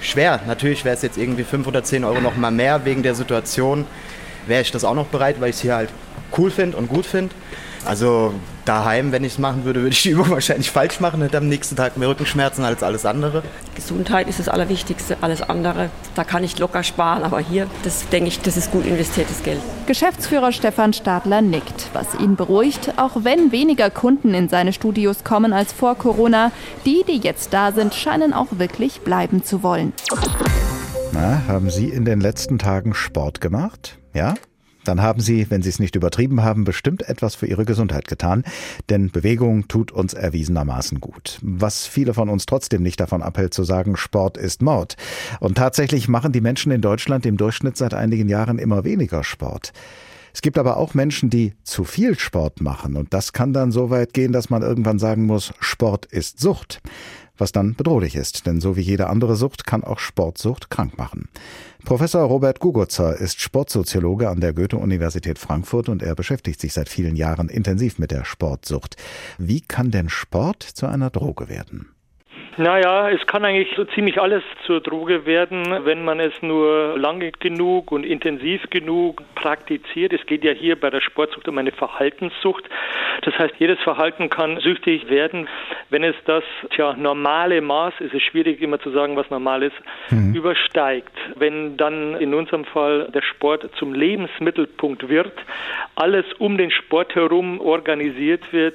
Schwer. 0.00 0.40
Natürlich 0.46 0.84
wäre 0.84 0.94
es 0.94 1.02
jetzt 1.02 1.18
irgendwie 1.18 1.44
5 1.44 1.66
oder 1.66 1.82
10 1.82 2.04
Euro 2.04 2.20
noch 2.20 2.36
mal 2.36 2.50
mehr 2.50 2.84
wegen 2.84 3.02
der 3.02 3.14
Situation. 3.14 3.84
Wäre 4.46 4.62
ich 4.62 4.70
das 4.70 4.84
auch 4.84 4.94
noch 4.94 5.06
bereit, 5.06 5.40
weil 5.40 5.50
ich 5.50 5.56
es 5.56 5.62
hier 5.62 5.74
halt 5.74 5.90
cool 6.36 6.50
finde 6.50 6.76
und 6.76 6.88
gut 6.88 7.04
finde. 7.04 7.34
Also 7.84 8.32
daheim, 8.68 9.12
wenn 9.12 9.24
ich 9.24 9.32
es 9.32 9.38
machen 9.38 9.64
würde, 9.64 9.80
würde 9.80 9.92
ich 9.92 10.02
die 10.02 10.10
Übung 10.10 10.30
wahrscheinlich 10.30 10.70
falsch 10.70 11.00
machen, 11.00 11.22
hätte 11.22 11.38
am 11.38 11.48
nächsten 11.48 11.76
Tag 11.76 11.96
mehr 11.96 12.08
Rückenschmerzen 12.08 12.64
als 12.64 12.82
alles 12.82 13.06
andere. 13.06 13.42
Gesundheit 13.74 14.28
ist 14.28 14.38
das 14.38 14.48
Allerwichtigste, 14.48 15.16
alles 15.20 15.42
andere, 15.42 15.90
da 16.14 16.24
kann 16.24 16.44
ich 16.44 16.58
locker 16.58 16.82
sparen, 16.82 17.22
aber 17.22 17.40
hier, 17.40 17.66
das 17.82 18.08
denke 18.08 18.28
ich, 18.28 18.40
das 18.40 18.56
ist 18.56 18.70
gut 18.70 18.84
investiertes 18.86 19.42
Geld. 19.42 19.60
Geschäftsführer 19.86 20.52
Stefan 20.52 20.92
Stadler 20.92 21.40
nickt, 21.40 21.88
was 21.92 22.14
ihn 22.20 22.36
beruhigt, 22.36 22.94
auch 22.96 23.24
wenn 23.24 23.52
weniger 23.52 23.90
Kunden 23.90 24.34
in 24.34 24.48
seine 24.48 24.72
Studios 24.72 25.24
kommen 25.24 25.52
als 25.52 25.72
vor 25.72 25.94
Corona, 25.96 26.52
die, 26.84 27.04
die 27.08 27.18
jetzt 27.18 27.52
da 27.52 27.72
sind, 27.72 27.94
scheinen 27.94 28.32
auch 28.32 28.48
wirklich 28.50 29.00
bleiben 29.00 29.42
zu 29.42 29.62
wollen. 29.62 29.92
Na, 31.12 31.42
haben 31.48 31.70
Sie 31.70 31.88
in 31.88 32.04
den 32.04 32.20
letzten 32.20 32.58
Tagen 32.58 32.94
Sport 32.94 33.40
gemacht? 33.40 33.98
Ja? 34.14 34.34
Dann 34.84 35.02
haben 35.02 35.20
Sie, 35.20 35.50
wenn 35.50 35.62
Sie 35.62 35.68
es 35.68 35.78
nicht 35.78 35.96
übertrieben 35.96 36.42
haben, 36.42 36.64
bestimmt 36.64 37.08
etwas 37.08 37.34
für 37.34 37.46
Ihre 37.46 37.64
Gesundheit 37.64 38.08
getan, 38.08 38.44
denn 38.88 39.10
Bewegung 39.10 39.68
tut 39.68 39.92
uns 39.92 40.14
erwiesenermaßen 40.14 41.00
gut. 41.00 41.38
Was 41.42 41.86
viele 41.86 42.14
von 42.14 42.28
uns 42.28 42.46
trotzdem 42.46 42.82
nicht 42.82 43.00
davon 43.00 43.22
abhält 43.22 43.54
zu 43.54 43.64
sagen, 43.64 43.96
Sport 43.96 44.36
ist 44.36 44.62
Mord. 44.62 44.96
Und 45.40 45.56
tatsächlich 45.56 46.08
machen 46.08 46.32
die 46.32 46.40
Menschen 46.40 46.72
in 46.72 46.80
Deutschland 46.80 47.26
im 47.26 47.36
Durchschnitt 47.36 47.76
seit 47.76 47.94
einigen 47.94 48.28
Jahren 48.28 48.58
immer 48.58 48.84
weniger 48.84 49.24
Sport. 49.24 49.72
Es 50.32 50.42
gibt 50.42 50.58
aber 50.58 50.76
auch 50.76 50.94
Menschen, 50.94 51.30
die 51.30 51.54
zu 51.64 51.84
viel 51.84 52.18
Sport 52.18 52.60
machen 52.60 52.96
und 52.96 53.12
das 53.12 53.32
kann 53.32 53.52
dann 53.52 53.72
so 53.72 53.90
weit 53.90 54.12
gehen, 54.12 54.32
dass 54.32 54.50
man 54.50 54.62
irgendwann 54.62 54.98
sagen 54.98 55.26
muss, 55.26 55.52
Sport 55.58 56.06
ist 56.06 56.38
Sucht 56.38 56.80
was 57.38 57.52
dann 57.52 57.74
bedrohlich 57.74 58.16
ist, 58.16 58.46
denn 58.46 58.60
so 58.60 58.76
wie 58.76 58.82
jede 58.82 59.08
andere 59.08 59.36
Sucht 59.36 59.66
kann 59.66 59.84
auch 59.84 59.98
Sportsucht 59.98 60.70
krank 60.70 60.98
machen. 60.98 61.28
Professor 61.84 62.22
Robert 62.22 62.60
Gugutzer 62.60 63.16
ist 63.16 63.40
Sportsoziologe 63.40 64.28
an 64.28 64.40
der 64.40 64.52
Goethe-Universität 64.52 65.38
Frankfurt 65.38 65.88
und 65.88 66.02
er 66.02 66.14
beschäftigt 66.14 66.60
sich 66.60 66.72
seit 66.72 66.88
vielen 66.88 67.16
Jahren 67.16 67.48
intensiv 67.48 67.98
mit 67.98 68.10
der 68.10 68.24
Sportsucht. 68.24 68.96
Wie 69.38 69.60
kann 69.60 69.90
denn 69.90 70.08
Sport 70.08 70.62
zu 70.62 70.86
einer 70.86 71.10
Droge 71.10 71.48
werden? 71.48 71.88
Naja, 72.58 73.08
es 73.08 73.24
kann 73.28 73.44
eigentlich 73.44 73.72
so 73.76 73.84
ziemlich 73.84 74.20
alles 74.20 74.42
zur 74.66 74.80
Droge 74.80 75.26
werden, 75.26 75.62
wenn 75.84 76.04
man 76.04 76.18
es 76.18 76.32
nur 76.42 76.98
lange 76.98 77.30
genug 77.30 77.92
und 77.92 78.04
intensiv 78.04 78.68
genug 78.68 79.22
praktiziert. 79.36 80.12
Es 80.12 80.26
geht 80.26 80.42
ja 80.42 80.50
hier 80.50 80.74
bei 80.74 80.90
der 80.90 81.00
Sportsucht 81.00 81.46
um 81.46 81.56
eine 81.56 81.70
Verhaltenssucht. 81.70 82.64
Das 83.22 83.38
heißt, 83.38 83.54
jedes 83.58 83.78
Verhalten 83.78 84.28
kann 84.28 84.58
süchtig 84.58 85.08
werden, 85.08 85.48
wenn 85.90 86.02
es 86.02 86.16
das 86.24 86.42
tja, 86.70 86.94
normale 86.94 87.60
Maß, 87.60 87.94
es 88.00 88.12
ist 88.12 88.24
schwierig 88.24 88.60
immer 88.60 88.80
zu 88.80 88.90
sagen, 88.90 89.16
was 89.16 89.30
normal 89.30 89.62
ist, 89.62 89.76
mhm. 90.10 90.34
übersteigt. 90.34 91.16
Wenn 91.36 91.76
dann 91.76 92.16
in 92.16 92.34
unserem 92.34 92.64
Fall 92.64 93.08
der 93.14 93.22
Sport 93.22 93.70
zum 93.78 93.94
Lebensmittelpunkt 93.94 95.08
wird, 95.08 95.32
alles 95.94 96.26
um 96.38 96.58
den 96.58 96.72
Sport 96.72 97.14
herum 97.14 97.60
organisiert 97.60 98.52
wird, 98.52 98.74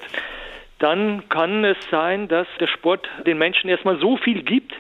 dann 0.84 1.30
kann 1.30 1.64
es 1.64 1.78
sein, 1.90 2.28
dass 2.28 2.48
der 2.60 2.68
Sport 2.68 3.08
den 3.26 3.38
Menschen 3.38 3.70
erstmal 3.70 3.98
so 4.00 4.18
viel 4.18 4.44
gibt, 4.44 4.74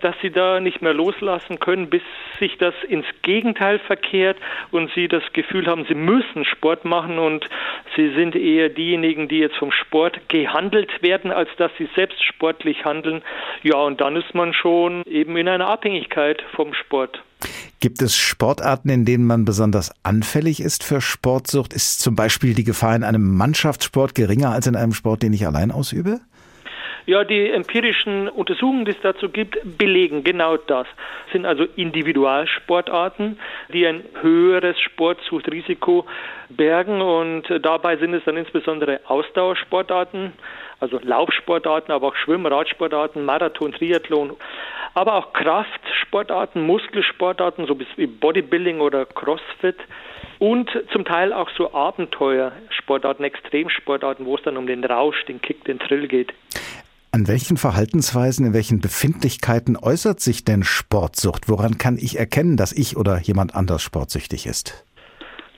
dass 0.00 0.16
sie 0.20 0.30
da 0.30 0.58
nicht 0.58 0.82
mehr 0.82 0.94
loslassen 0.94 1.60
können, 1.60 1.90
bis 1.90 2.02
sich 2.40 2.58
das 2.58 2.74
ins 2.88 3.06
Gegenteil 3.22 3.78
verkehrt 3.78 4.36
und 4.72 4.90
sie 4.94 5.06
das 5.06 5.22
Gefühl 5.32 5.66
haben, 5.66 5.84
sie 5.86 5.94
müssen 5.94 6.44
Sport 6.44 6.84
machen 6.84 7.20
und 7.20 7.48
sie 7.94 8.12
sind 8.14 8.34
eher 8.34 8.68
diejenigen, 8.68 9.28
die 9.28 9.38
jetzt 9.38 9.56
vom 9.56 9.70
Sport 9.70 10.28
gehandelt 10.28 11.02
werden, 11.02 11.30
als 11.30 11.50
dass 11.56 11.70
sie 11.78 11.88
selbst 11.94 12.22
sportlich 12.24 12.84
handeln. 12.84 13.22
Ja, 13.62 13.76
und 13.76 14.00
dann 14.00 14.16
ist 14.16 14.34
man 14.34 14.52
schon 14.52 15.02
eben 15.04 15.36
in 15.36 15.48
einer 15.48 15.68
Abhängigkeit 15.68 16.42
vom 16.54 16.74
Sport. 16.74 17.22
Gibt 17.80 18.02
es 18.02 18.16
Sportarten, 18.16 18.88
in 18.88 19.04
denen 19.04 19.26
man 19.26 19.44
besonders 19.44 19.92
anfällig 20.02 20.60
ist 20.60 20.84
für 20.84 21.00
Sportsucht? 21.00 21.72
Ist 21.72 22.00
zum 22.00 22.16
Beispiel 22.16 22.54
die 22.54 22.64
Gefahr 22.64 22.96
in 22.96 23.04
einem 23.04 23.36
Mannschaftssport 23.36 24.14
geringer 24.14 24.50
als 24.50 24.66
in 24.66 24.76
einem 24.76 24.92
Sport, 24.92 25.22
den 25.22 25.32
ich 25.32 25.46
allein 25.46 25.70
ausübe? 25.70 26.20
Ja, 27.08 27.24
die 27.24 27.48
empirischen 27.48 28.28
Untersuchungen, 28.28 28.84
die 28.84 28.90
es 28.90 29.00
dazu 29.02 29.30
gibt, 29.30 29.56
belegen 29.78 30.24
genau 30.24 30.58
das. 30.58 30.86
Das 31.24 31.32
sind 31.32 31.46
also 31.46 31.64
Individualsportarten, 31.74 33.38
die 33.72 33.86
ein 33.86 34.02
höheres 34.20 34.78
Sportsuchtrisiko 34.78 36.04
bergen 36.50 37.00
und 37.00 37.44
dabei 37.62 37.96
sind 37.96 38.12
es 38.12 38.22
dann 38.24 38.36
insbesondere 38.36 39.00
Ausdauersportarten, 39.06 40.34
also 40.80 40.98
Laufsportarten, 41.02 41.92
aber 41.92 42.08
auch 42.08 42.16
Schwimm-, 42.16 42.46
Radsportarten, 42.46 43.24
Marathon, 43.24 43.72
Triathlon, 43.72 44.36
aber 44.94 45.14
auch 45.14 45.32
Kraftsportarten, 45.32 46.62
Muskelsportarten, 46.62 47.66
so 47.66 47.78
wie 47.96 48.06
Bodybuilding 48.06 48.80
oder 48.80 49.06
Crossfit 49.06 49.76
und 50.38 50.70
zum 50.92 51.04
Teil 51.04 51.32
auch 51.32 51.50
so 51.56 51.72
Abenteuersportarten, 51.72 53.24
Extremsportarten, 53.24 54.24
wo 54.24 54.36
es 54.36 54.42
dann 54.42 54.56
um 54.56 54.66
den 54.66 54.84
Rausch, 54.84 55.24
den 55.26 55.40
Kick, 55.40 55.64
den 55.64 55.78
Thrill 55.78 56.08
geht. 56.08 56.32
An 57.10 57.26
welchen 57.26 57.56
Verhaltensweisen, 57.56 58.46
in 58.46 58.54
welchen 58.54 58.80
Befindlichkeiten 58.80 59.76
äußert 59.76 60.20
sich 60.20 60.44
denn 60.44 60.62
Sportsucht? 60.62 61.48
Woran 61.48 61.78
kann 61.78 61.96
ich 61.96 62.18
erkennen, 62.18 62.56
dass 62.56 62.72
ich 62.72 62.96
oder 62.96 63.18
jemand 63.18 63.54
anders 63.54 63.82
sportsüchtig 63.82 64.46
ist? 64.46 64.84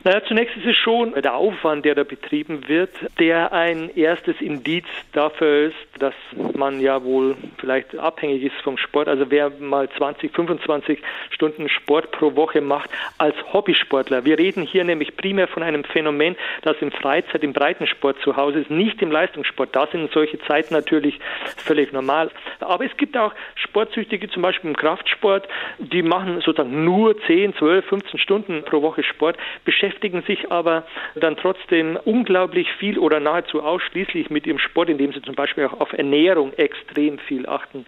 Naja, 0.03 0.23
zunächst 0.27 0.57
ist 0.57 0.65
es 0.65 0.77
schon 0.79 1.13
der 1.13 1.35
Aufwand, 1.35 1.85
der 1.85 1.95
da 1.95 2.05
betrieben 2.05 2.67
wird, 2.69 2.89
der 3.19 3.53
ein 3.53 3.91
erstes 3.95 4.41
Indiz 4.41 4.87
dafür 5.13 5.67
ist, 5.67 5.77
dass 5.99 6.15
man 6.55 6.81
ja 6.81 7.05
wohl 7.05 7.37
vielleicht 7.59 7.99
abhängig 7.99 8.43
ist 8.43 8.57
vom 8.63 8.79
Sport. 8.79 9.09
Also 9.09 9.31
wer 9.31 9.51
mal 9.51 9.91
20, 9.91 10.35
25 10.35 11.03
Stunden 11.29 11.69
Sport 11.69 12.13
pro 12.13 12.35
Woche 12.35 12.63
macht 12.63 12.89
als 13.19 13.37
Hobbysportler. 13.53 14.25
Wir 14.25 14.39
reden 14.39 14.63
hier 14.63 14.85
nämlich 14.85 15.19
primär 15.19 15.49
von 15.49 15.63
einem 15.63 15.85
Phänomen, 15.85 16.35
das 16.63 16.79
im 16.81 16.93
Freizeit, 16.93 17.45
im 17.45 17.53
Breitensport 17.53 18.19
zu 18.23 18.37
Hause 18.37 18.61
ist, 18.61 18.71
nicht 18.71 19.03
im 19.03 19.11
Leistungssport. 19.11 19.77
Da 19.77 19.87
sind 19.87 20.11
solche 20.13 20.39
Zeiten 20.39 20.73
natürlich 20.73 21.21
völlig 21.59 21.93
normal. 21.93 22.31
Aber 22.61 22.87
es 22.87 22.97
gibt 22.97 23.19
auch 23.19 23.35
Sportsüchtige, 23.55 24.31
zum 24.31 24.41
Beispiel 24.41 24.71
im 24.71 24.77
Kraftsport, 24.77 25.47
die 25.79 26.03
machen 26.03 26.41
sozusagen 26.41 26.85
nur 26.85 27.21
10, 27.27 27.55
12, 27.57 27.85
15 27.85 28.19
Stunden 28.19 28.63
pro 28.65 28.81
Woche 28.81 29.03
Sport, 29.03 29.37
beschäftigen 29.67 29.90
beschäftigen 29.91 30.23
sich 30.23 30.51
aber 30.53 30.85
dann 31.17 31.37
trotzdem 31.37 31.99
unglaublich 32.05 32.71
viel 32.79 32.99
oder 32.99 33.19
nahezu 33.19 33.63
ausschließlich 33.63 34.31
mit 34.31 34.47
ihrem 34.47 34.59
Sport, 34.59 34.89
indem 34.89 35.13
sie 35.13 35.21
zum 35.23 35.35
Beispiel 35.35 35.67
auch 35.67 35.81
auf 35.81 35.93
Ernährung 35.93 36.53
extrem 36.55 37.19
viel 37.19 37.47
achten. 37.47 37.85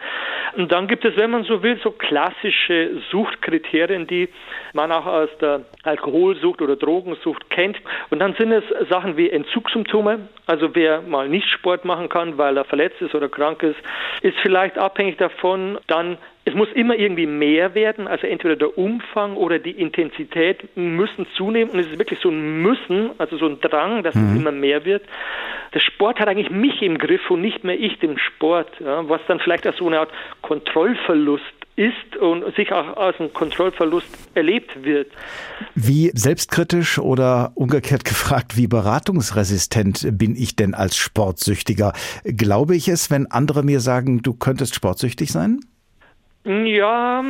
Und 0.57 0.73
dann 0.73 0.89
gibt 0.89 1.05
es, 1.05 1.17
wenn 1.17 1.31
man 1.31 1.45
so 1.45 1.63
will, 1.63 1.79
so 1.83 1.93
klassische 1.93 3.01
Suchtkriterien, 3.11 4.07
die 4.07 4.29
man 4.73 4.91
auch 4.91 5.07
aus 5.07 5.29
der 5.41 5.63
Alkoholsucht 5.85 6.61
oder 6.61 6.77
Drogensucht 6.77 7.49
kennt. 7.51 7.79
Und 8.11 8.19
dann 8.19 8.35
sind 8.35 8.53
es 8.53 8.65
Sachen 8.89 9.17
wie 9.17 9.31
Entzugssymptome. 9.31 10.29
Also 10.47 10.75
wer 10.75 11.03
mal 11.03 11.29
nicht 11.29 11.49
Sport 11.49 11.85
machen 11.85 12.09
kann, 12.09 12.37
weil 12.37 12.57
er 12.57 12.65
verletzt 12.65 13.01
ist 13.01 13.15
oder 13.15 13.29
krank 13.29 13.63
ist, 13.63 13.79
ist 14.23 14.39
vielleicht 14.43 14.77
abhängig 14.77 15.19
davon, 15.19 15.79
dann 15.87 16.19
es 16.45 16.55
muss 16.55 16.69
immer 16.75 16.97
irgendwie 16.97 17.27
mehr 17.27 17.75
werden, 17.75 18.09
also 18.09 18.27
entweder 18.27 18.57
der 18.57 18.77
Umfang 18.77 19.37
oder 19.37 19.61
die 19.61 19.71
Intensität 19.71 20.77
müssen 20.77 21.27
zunehmen 21.37 21.71
und 21.71 21.79
es 21.79 21.87
ist 21.87 21.99
wirklich 21.99 22.19
so 22.21 22.31
ein 22.31 22.63
Müssen, 22.63 23.11
also 23.19 23.39
so 23.39 23.47
ein 23.47 23.61
Drang, 23.61 24.03
dass 24.03 24.15
mhm. 24.15 24.31
es 24.31 24.41
immer 24.41 24.53
mehr 24.53 24.85
wird. 24.85 25.05
Der 25.73 25.81
Sport 25.81 26.19
hat 26.19 26.29
eigentlich 26.29 26.51
mich 26.51 26.83
im 26.83 26.99
Griff 26.99 27.31
und 27.31 27.43
nicht 27.43 27.63
mehr 27.63 27.79
ich 27.79 27.99
den 28.01 28.19
Sport, 28.19 28.69
ja, 28.81 29.09
was 29.09 29.21
dann 29.29 29.39
vielleicht 29.39 29.67
auch 29.69 29.75
so 29.75 29.87
eine 29.87 30.01
Art 30.01 30.11
Kontrollverlust 30.43 31.45
ist 31.77 32.17
und 32.21 32.55
sich 32.57 32.71
auch 32.73 32.97
als 32.97 33.19
ein 33.19 33.33
Kontrollverlust 33.33 34.09
erlebt 34.35 34.85
wird. 34.85 35.11
Wie 35.75 36.11
selbstkritisch 36.13 36.99
oder 36.99 37.53
umgekehrt 37.55 38.05
gefragt, 38.05 38.57
wie 38.57 38.67
beratungsresistent 38.67 40.19
bin 40.19 40.35
ich 40.37 40.57
denn 40.57 40.75
als 40.75 40.97
Sportsüchtiger? 40.97 41.93
Glaube 42.25 42.77
ich 42.77 42.89
es, 42.89 43.11
wenn 43.11 43.31
andere 43.31 43.63
mir 43.63 43.81
sagen, 43.81 44.23
du 44.23 44.35
könntest 44.35 44.75
sportsüchtig 44.75 45.33
sein? 45.33 45.61
Ja, 46.45 47.23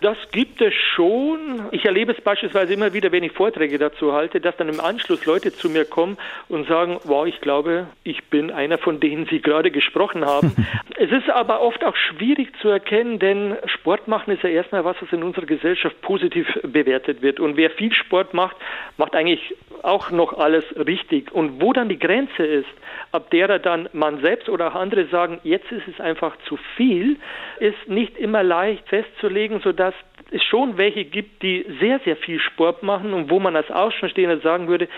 das 0.00 0.16
gibt 0.32 0.62
es 0.62 0.72
schon. 0.94 1.66
Ich 1.70 1.84
erlebe 1.84 2.12
es 2.12 2.20
beispielsweise 2.22 2.72
immer 2.72 2.94
wieder, 2.94 3.12
wenn 3.12 3.22
ich 3.22 3.32
Vorträge 3.32 3.78
dazu 3.78 4.14
halte, 4.14 4.40
dass 4.40 4.56
dann 4.56 4.70
im 4.70 4.80
Anschluss 4.80 5.26
Leute 5.26 5.52
zu 5.52 5.68
mir 5.68 5.84
kommen 5.84 6.16
und 6.48 6.66
sagen, 6.66 6.98
wow, 7.04 7.26
ich 7.26 7.42
glaube, 7.42 7.88
ich 8.04 8.24
bin 8.30 8.50
einer 8.50 8.78
von 8.78 9.00
denen 9.00 9.26
Sie 9.26 9.42
gerade 9.42 9.70
gesprochen 9.70 10.24
haben. 10.24 10.54
es 10.96 11.10
ist 11.10 11.28
aber 11.28 11.60
oft 11.60 11.84
auch 11.84 11.94
schwierig 11.94 12.48
zu 12.62 12.68
erkennen, 12.68 13.18
denn 13.18 13.54
Sport 13.66 14.08
machen 14.08 14.32
ist 14.32 14.42
ja 14.42 14.48
erstmal 14.48 14.82
was, 14.82 14.96
was 15.00 15.12
in 15.12 15.22
unserer 15.22 15.44
Gesellschaft 15.46 16.00
positiv 16.00 16.46
bewertet 16.62 17.20
wird. 17.20 17.40
Und 17.40 17.58
wer 17.58 17.68
viel 17.70 17.92
Sport 17.92 18.32
macht, 18.32 18.56
macht 18.96 19.14
eigentlich 19.14 19.54
auch 19.82 20.10
noch 20.10 20.38
alles 20.38 20.64
richtig. 20.74 21.32
Und 21.32 21.60
wo 21.60 21.74
dann 21.74 21.90
die 21.90 21.98
Grenze 21.98 22.44
ist, 22.44 22.68
ab 23.12 23.30
derer 23.30 23.58
dann 23.58 23.88
man 23.92 24.20
selbst 24.20 24.48
oder 24.48 24.68
auch 24.68 24.74
andere 24.74 25.06
sagen, 25.06 25.40
jetzt 25.44 25.70
ist 25.70 25.86
es 25.86 26.00
einfach 26.00 26.36
zu 26.48 26.58
viel, 26.76 27.16
ist 27.60 27.88
nicht 27.88 28.16
immer 28.16 28.37
leicht 28.42 28.88
festzulegen, 28.88 29.60
sodass 29.60 29.94
es 30.30 30.42
schon 30.44 30.76
welche 30.76 31.04
gibt, 31.04 31.42
die 31.42 31.64
sehr, 31.80 32.00
sehr 32.00 32.16
viel 32.16 32.38
Sport 32.40 32.82
machen 32.82 33.14
und 33.14 33.30
wo 33.30 33.40
man 33.40 33.56
als 33.56 33.70
Außenstehender 33.70 34.40
sagen 34.40 34.68
würde, 34.68 34.88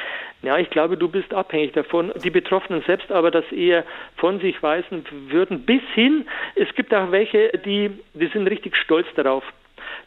ja, 0.42 0.58
ich 0.58 0.70
glaube, 0.70 0.96
du 0.96 1.08
bist 1.08 1.32
abhängig 1.34 1.72
davon. 1.72 2.12
Die 2.24 2.30
Betroffenen 2.30 2.82
selbst 2.86 3.12
aber 3.12 3.30
das 3.30 3.44
eher 3.52 3.84
von 4.16 4.40
sich 4.40 4.62
weisen 4.62 5.04
würden. 5.28 5.66
Bis 5.66 5.82
hin, 5.94 6.26
es 6.56 6.74
gibt 6.74 6.94
auch 6.94 7.12
welche, 7.12 7.50
die, 7.64 7.90
die 8.14 8.26
sind 8.28 8.46
richtig 8.46 8.76
stolz 8.76 9.06
darauf. 9.14 9.44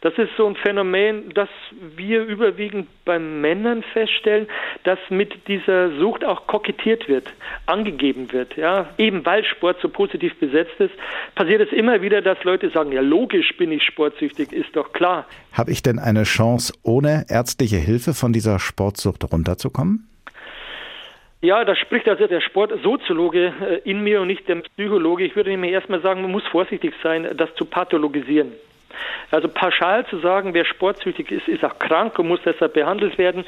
Das 0.00 0.14
ist 0.18 0.30
so 0.36 0.46
ein 0.46 0.56
Phänomen, 0.56 1.30
das 1.34 1.48
wir 1.96 2.24
überwiegend 2.24 2.88
bei 3.04 3.18
Männern 3.18 3.82
feststellen, 3.82 4.46
dass 4.84 4.98
mit 5.08 5.48
dieser 5.48 5.96
Sucht 5.98 6.24
auch 6.24 6.46
kokettiert 6.46 7.08
wird, 7.08 7.32
angegeben 7.66 8.32
wird. 8.32 8.56
Ja, 8.56 8.90
eben 8.98 9.24
weil 9.24 9.44
Sport 9.44 9.78
so 9.80 9.88
positiv 9.88 10.38
besetzt 10.38 10.78
ist, 10.78 10.94
passiert 11.34 11.60
es 11.60 11.72
immer 11.72 12.02
wieder, 12.02 12.22
dass 12.22 12.42
Leute 12.44 12.70
sagen, 12.70 12.92
ja 12.92 13.00
logisch 13.00 13.56
bin 13.56 13.72
ich 13.72 13.82
sportsüchtig, 13.82 14.52
ist 14.52 14.74
doch 14.76 14.92
klar. 14.92 15.26
Habe 15.52 15.70
ich 15.70 15.82
denn 15.82 15.98
eine 15.98 16.24
Chance, 16.24 16.72
ohne 16.82 17.26
ärztliche 17.28 17.76
Hilfe 17.76 18.14
von 18.14 18.32
dieser 18.32 18.58
Sportsucht 18.58 19.30
runterzukommen? 19.32 20.08
Ja, 21.44 21.62
da 21.62 21.76
spricht 21.76 22.08
also 22.08 22.26
der 22.26 22.40
Sportsoziologe 22.40 23.52
äh, 23.60 23.90
in 23.90 24.02
mir 24.02 24.22
und 24.22 24.28
nicht 24.28 24.48
der 24.48 24.62
Psychologe. 24.76 25.24
Ich 25.24 25.36
würde 25.36 25.50
nämlich 25.50 25.72
erstmal 25.72 26.00
sagen, 26.00 26.22
man 26.22 26.30
muss 26.30 26.46
vorsichtig 26.50 26.94
sein, 27.02 27.28
das 27.36 27.54
zu 27.56 27.66
pathologisieren. 27.66 28.52
Also 29.30 29.48
pauschal 29.48 30.06
zu 30.06 30.18
sagen, 30.18 30.54
wer 30.54 30.64
sportsüchtig 30.64 31.30
ist, 31.30 31.48
ist 31.48 31.64
auch 31.64 31.78
krank 31.78 32.18
und 32.18 32.28
muss 32.28 32.40
deshalb 32.44 32.74
behandelt 32.74 33.18
werden, 33.18 33.44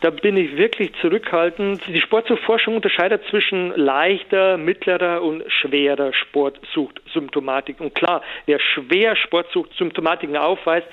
da 0.00 0.10
bin 0.10 0.36
ich 0.36 0.56
wirklich 0.56 0.92
zurückhaltend. 1.00 1.82
Die 1.86 2.00
Sportsuchtforschung 2.00 2.76
unterscheidet 2.76 3.22
zwischen 3.30 3.72
leichter, 3.76 4.56
mittlerer 4.56 5.22
und 5.22 5.42
schwerer 5.50 6.12
Sportsuchtsymptomatik. 6.12 7.80
Und 7.80 7.94
klar, 7.94 8.22
wer 8.46 8.58
schwer 8.60 9.16
Sportsuchtsymptomatiken 9.16 10.36
aufweist, 10.36 10.86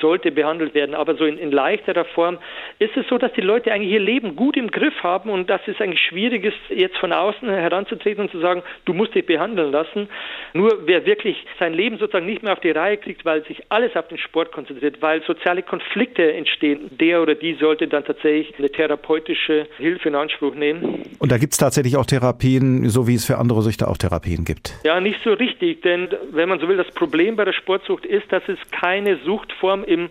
sollte 0.00 0.30
behandelt 0.30 0.74
werden. 0.74 0.94
Aber 0.94 1.14
so 1.14 1.24
in, 1.24 1.38
in, 1.38 1.50
leichterer 1.50 2.04
Form 2.04 2.38
ist 2.78 2.96
es 2.96 3.06
so, 3.08 3.18
dass 3.18 3.32
die 3.32 3.40
Leute 3.40 3.72
eigentlich 3.72 3.92
ihr 3.92 4.00
Leben 4.00 4.36
gut 4.36 4.56
im 4.56 4.70
Griff 4.70 5.02
haben 5.02 5.30
und 5.30 5.50
dass 5.50 5.60
es 5.66 5.80
eigentlich 5.80 6.00
schwierig 6.00 6.44
ist, 6.44 6.56
jetzt 6.68 6.96
von 6.98 7.12
außen 7.12 7.48
heranzutreten 7.48 8.24
und 8.24 8.30
zu 8.30 8.40
sagen, 8.40 8.62
du 8.84 8.92
musst 8.92 9.14
dich 9.14 9.26
behandeln 9.26 9.72
lassen. 9.72 10.08
Nur 10.54 10.86
wer 10.86 11.06
wirklich 11.06 11.44
sein 11.58 11.74
Leben 11.74 11.98
sozusagen 11.98 12.26
nicht 12.26 12.42
mehr 12.42 12.52
auf 12.52 12.60
die 12.60 12.70
Reihe 12.70 12.96
kriegt, 12.96 13.24
weil 13.24 13.44
sich 13.44 13.62
alles 13.68 13.94
auf 13.96 14.08
den 14.08 14.18
Sport 14.18 14.52
konzentriert, 14.52 15.00
weil 15.00 15.22
soziale 15.22 15.62
Konflikte 15.62 16.32
entstehen, 16.32 16.90
der 16.98 17.22
oder 17.22 17.34
die 17.34 17.54
sollte 17.54 17.88
dann 17.88 18.04
tatsächlich 18.04 18.58
eine 18.58 18.70
therapeutische 18.70 19.66
Hilfe 19.78 20.08
in 20.08 20.14
Anspruch 20.14 20.54
nehmen. 20.54 21.04
Und 21.18 21.32
da 21.32 21.38
gibt 21.38 21.52
es 21.52 21.58
tatsächlich 21.58 21.96
auch 21.96 22.06
Therapien, 22.06 22.88
so 22.88 23.06
wie 23.06 23.14
es 23.14 23.24
für 23.24 23.38
andere 23.38 23.62
Süchte 23.62 23.88
auch 23.88 23.96
Therapien 23.96 24.44
gibt? 24.44 24.74
Ja, 24.84 25.00
nicht 25.00 25.20
so 25.24 25.32
richtig, 25.32 25.82
denn 25.82 26.08
wenn 26.32 26.48
man 26.48 26.60
so 26.60 26.68
will, 26.68 26.76
das 26.76 26.90
Problem 26.92 27.36
bei 27.36 27.44
der 27.44 27.52
Sportsucht 27.52 28.04
ist, 28.04 28.30
dass 28.32 28.42
es 28.48 28.58
keine 28.70 29.18
Suchtform 29.24 29.79
im 29.84 30.10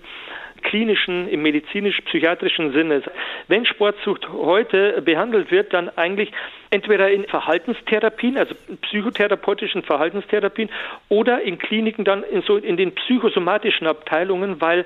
klinischen, 0.62 1.28
im 1.30 1.42
medizinisch-psychiatrischen 1.42 2.74
Sinne. 2.74 3.02
Wenn 3.48 3.66
Sportsucht 3.66 4.28
heute 4.30 5.02
behandelt 5.02 5.52
wird, 5.52 5.74
dann 5.74 5.90
eigentlich 5.98 6.32
entweder 6.70 7.10
in 7.10 7.26
Verhaltenstherapien, 7.26 8.38
also 8.38 8.56
psychotherapeutischen 8.82 9.84
Verhaltenstherapien 9.84 10.70
oder 11.08 11.42
in 11.42 11.58
Kliniken 11.58 12.04
dann 12.04 12.24
in, 12.24 12.42
so 12.42 12.58
in 12.58 12.78
den 12.78 12.94
psychosomatischen 12.94 13.88
Abteilungen, 13.88 14.62
weil 14.62 14.86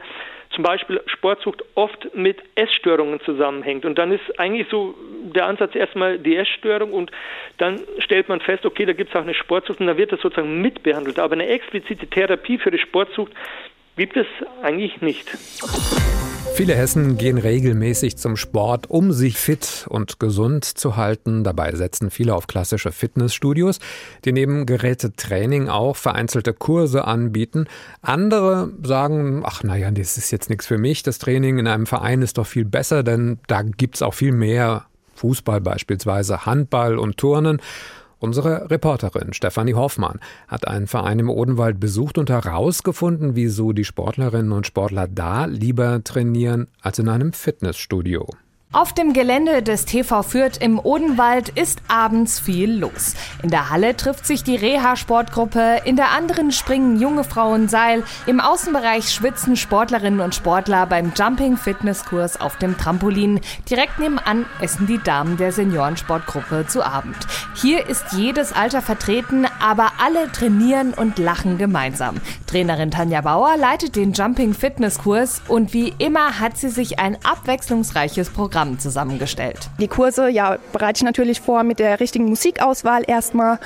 zum 0.53 0.63
Beispiel 0.63 1.01
Sportsucht 1.07 1.63
oft 1.73 2.15
mit 2.15 2.37
Essstörungen 2.55 3.19
zusammenhängt. 3.21 3.85
Und 3.85 3.97
dann 3.97 4.11
ist 4.11 4.39
eigentlich 4.39 4.67
so 4.69 4.93
der 5.23 5.47
Ansatz 5.47 5.73
erstmal 5.73 6.19
die 6.19 6.35
Essstörung 6.35 6.93
und 6.93 7.11
dann 7.57 7.79
stellt 7.99 8.29
man 8.29 8.39
fest, 8.39 8.65
okay, 8.65 8.85
da 8.85 8.93
gibt 8.93 9.09
es 9.09 9.15
auch 9.15 9.23
eine 9.23 9.33
Sportsucht 9.33 9.79
und 9.79 9.87
dann 9.87 9.97
wird 9.97 10.11
das 10.11 10.21
sozusagen 10.21 10.61
mitbehandelt. 10.61 11.17
Aber 11.17 11.33
eine 11.33 11.47
explizite 11.47 12.05
Therapie 12.07 12.59
für 12.59 12.69
die 12.69 12.77
Sportsucht 12.77 13.31
gibt 13.95 14.17
es 14.17 14.27
eigentlich 14.61 15.01
nicht. 15.01 15.27
Viele 16.55 16.75
Hessen 16.75 17.17
gehen 17.17 17.39
regelmäßig 17.39 18.17
zum 18.17 18.37
Sport, 18.37 18.87
um 18.87 19.11
sich 19.11 19.37
fit 19.37 19.87
und 19.89 20.19
gesund 20.19 20.65
zu 20.65 20.95
halten. 20.97 21.43
Dabei 21.43 21.71
setzen 21.73 22.11
viele 22.11 22.35
auf 22.35 22.45
klassische 22.45 22.91
Fitnessstudios, 22.91 23.79
die 24.23 24.33
neben 24.33 24.67
Gerätetraining 24.67 25.67
auch 25.67 25.95
vereinzelte 25.95 26.53
Kurse 26.53 27.05
anbieten. 27.05 27.65
Andere 28.03 28.71
sagen, 28.83 29.41
ach 29.43 29.63
naja, 29.63 29.89
das 29.89 30.17
ist 30.17 30.29
jetzt 30.29 30.51
nichts 30.51 30.67
für 30.67 30.77
mich. 30.77 31.01
Das 31.01 31.17
Training 31.17 31.57
in 31.57 31.65
einem 31.65 31.87
Verein 31.87 32.21
ist 32.21 32.37
doch 32.37 32.45
viel 32.45 32.65
besser, 32.65 33.01
denn 33.01 33.39
da 33.47 33.63
gibt's 33.63 34.03
auch 34.03 34.13
viel 34.13 34.31
mehr. 34.31 34.85
Fußball 35.15 35.59
beispielsweise, 35.61 36.45
Handball 36.45 36.99
und 36.99 37.17
Turnen. 37.17 37.61
Unsere 38.23 38.69
Reporterin 38.71 39.33
Stefanie 39.33 39.73
Hoffmann 39.73 40.21
hat 40.47 40.65
einen 40.65 40.87
Verein 40.87 41.19
im 41.19 41.29
Odenwald 41.29 41.81
besucht 41.81 42.17
und 42.17 42.29
herausgefunden, 42.29 43.35
wieso 43.35 43.73
die 43.73 43.83
Sportlerinnen 43.83 44.53
und 44.53 44.65
Sportler 44.65 45.09
da 45.09 45.43
lieber 45.43 46.01
trainieren 46.05 46.67
als 46.81 46.99
in 46.99 47.09
einem 47.09 47.33
Fitnessstudio. 47.33 48.29
Auf 48.75 48.91
dem 48.91 49.13
Gelände 49.13 49.61
des 49.61 49.85
TV 49.85 50.23
Fürth 50.23 50.57
im 50.59 50.79
Odenwald 50.79 51.49
ist 51.49 51.83
abends 51.87 52.39
viel 52.39 52.79
los. 52.79 53.13
In 53.43 53.51
der 53.51 53.69
Halle 53.69 53.95
trifft 53.95 54.25
sich 54.25 54.43
die 54.43 54.55
Reha-Sportgruppe, 54.55 55.81
in 55.85 55.95
der 55.95 56.09
anderen 56.09 56.51
springen 56.51 56.99
junge 56.99 57.23
Frauen 57.23 57.69
Seil, 57.69 58.03
im 58.25 58.39
Außenbereich 58.39 59.11
schwitzen 59.11 59.57
Sportlerinnen 59.57 60.21
und 60.21 60.33
Sportler 60.33 60.87
beim 60.87 61.13
Jumping-Fitnesskurs 61.15 62.41
auf 62.41 62.57
dem 62.57 62.75
Trampolin. 62.75 63.41
Direkt 63.69 63.99
nebenan 63.99 64.47
essen 64.59 64.87
die 64.87 64.97
Damen 64.97 65.37
der 65.37 65.51
Seniorensportgruppe 65.51 66.65
zu 66.67 66.83
Abend. 66.83 67.17
Hier 67.53 67.87
ist 67.87 68.05
jedes 68.13 68.53
Alter 68.53 68.81
vertreten, 68.81 69.45
aber 69.61 69.91
alle 70.03 70.31
trainieren 70.31 70.95
und 70.95 71.19
lachen 71.19 71.59
gemeinsam. 71.59 72.15
Trainerin 72.47 72.89
Tanja 72.89 73.21
Bauer 73.21 73.55
leitet 73.55 73.95
den 73.95 74.13
Jumping-Fitnesskurs 74.13 75.43
und 75.47 75.73
wie 75.73 75.93
immer 75.99 76.39
hat 76.39 76.57
sie 76.57 76.69
sich 76.69 76.97
ein 76.97 77.19
abwechslungsreiches 77.23 78.31
Programm 78.31 78.62
Programm 78.63 78.79
zusammengestellt. 78.79 79.69
Die 79.79 79.87
Kurse 79.87 80.29
ja, 80.29 80.57
bereite 80.71 80.99
ich 80.99 81.03
natürlich 81.03 81.41
vor 81.41 81.63
mit 81.63 81.79
der 81.79 81.99
richtigen 81.99 82.25
Musikauswahl 82.25 83.03
erstmal. 83.05 83.59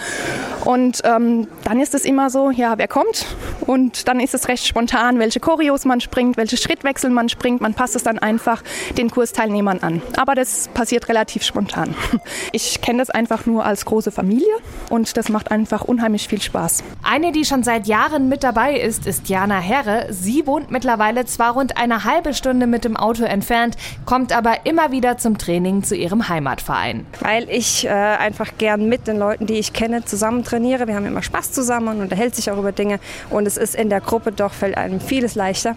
Und 0.66 1.02
ähm, 1.06 1.48
dann 1.64 1.80
ist 1.80 1.94
es 1.94 2.04
immer 2.04 2.30
so, 2.30 2.52
ja, 2.52 2.78
wer 2.78 2.88
kommt? 2.88 3.26
Und 3.62 4.08
dann 4.08 4.20
ist 4.20 4.34
es 4.34 4.48
recht 4.48 4.66
spontan, 4.66 5.20
welche 5.20 5.40
Choreos 5.40 5.86
man 5.86 6.02
springt, 6.02 6.36
welche 6.38 6.58
Schrittwechsel 6.58 7.10
man 7.10 7.30
springt. 7.30 7.62
Man 7.62 7.74
passt 7.74 7.96
es 7.96 8.04
dann 8.04 8.18
einfach 8.18 8.64
den 8.98 9.10
Kursteilnehmern 9.10 9.80
an. 9.80 10.02
Aber 10.18 10.36
das 10.36 10.68
passiert 10.74 11.10
relativ 11.10 11.44
spontan. 11.44 11.96
Ich 12.54 12.82
kenne 12.82 13.00
das 13.00 13.10
einfach 13.10 13.46
nur 13.46 13.66
als 13.66 13.86
große 13.86 14.10
Familie 14.12 14.48
und 14.90 15.18
das 15.18 15.30
macht 15.30 15.52
einfach 15.52 15.84
unheimlich 15.84 16.28
viel 16.28 16.42
Spaß. 16.42 16.84
Eine, 17.04 17.32
die 17.32 17.46
schon 17.46 17.62
seit 17.62 17.88
Jahren 17.88 18.30
mit 18.30 18.44
dabei 18.44 18.80
ist, 18.80 19.06
ist 19.06 19.30
Jana 19.30 19.60
Herre. 19.60 20.08
Sie 20.12 20.48
wohnt 20.48 20.72
mittlerweile 20.72 21.26
zwar 21.26 21.54
rund 21.54 21.78
eine 21.78 22.04
halbe 22.04 22.34
Stunde 22.34 22.66
mit 22.66 22.84
dem 22.86 22.96
Auto 22.98 23.24
entfernt, 23.24 23.76
kommt 24.06 24.32
aber 24.36 24.66
immer 24.66 24.87
wieder 24.92 25.18
zum 25.18 25.38
Training 25.38 25.84
zu 25.84 25.96
ihrem 25.96 26.30
Heimatverein. 26.30 27.06
Weil 27.20 27.50
ich 27.50 27.86
äh, 27.86 27.90
einfach 27.90 28.52
gern 28.58 28.88
mit 28.88 29.08
den 29.08 29.18
Leuten, 29.18 29.46
die 29.46 29.56
ich 29.56 29.74
kenne, 29.74 30.06
zusammen 30.06 30.44
trainiere. 30.44 30.88
Wir 30.88 30.96
haben 30.96 31.06
immer 31.06 31.24
Spaß 31.24 31.52
zusammen 31.52 31.88
und 31.90 32.02
unterhält 32.02 32.36
sich 32.36 32.52
auch 32.52 32.58
über 32.58 32.72
Dinge. 32.72 33.00
Und 33.30 33.48
es 33.48 33.58
ist 33.58 33.76
in 33.76 33.90
der 33.90 34.02
Gruppe 34.02 34.32
doch 34.32 34.54
fällt 34.54 34.78
einem 34.78 35.00
vieles 35.00 35.36
leichter. 35.36 35.76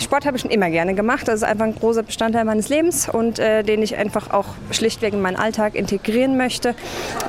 Sport 0.00 0.26
habe 0.26 0.36
ich 0.36 0.42
schon 0.42 0.50
immer 0.50 0.70
gerne 0.70 0.94
gemacht. 0.94 1.28
Das 1.28 1.36
ist 1.36 1.44
einfach 1.44 1.64
ein 1.64 1.74
großer 1.74 2.02
Bestandteil 2.02 2.44
meines 2.44 2.68
Lebens 2.68 3.08
und 3.08 3.38
äh, 3.38 3.62
den 3.62 3.82
ich 3.82 3.96
einfach 3.96 4.30
auch 4.30 4.46
schlichtweg 4.70 5.14
in 5.14 5.20
meinen 5.20 5.36
Alltag 5.36 5.74
integrieren 5.74 6.36
möchte. 6.36 6.74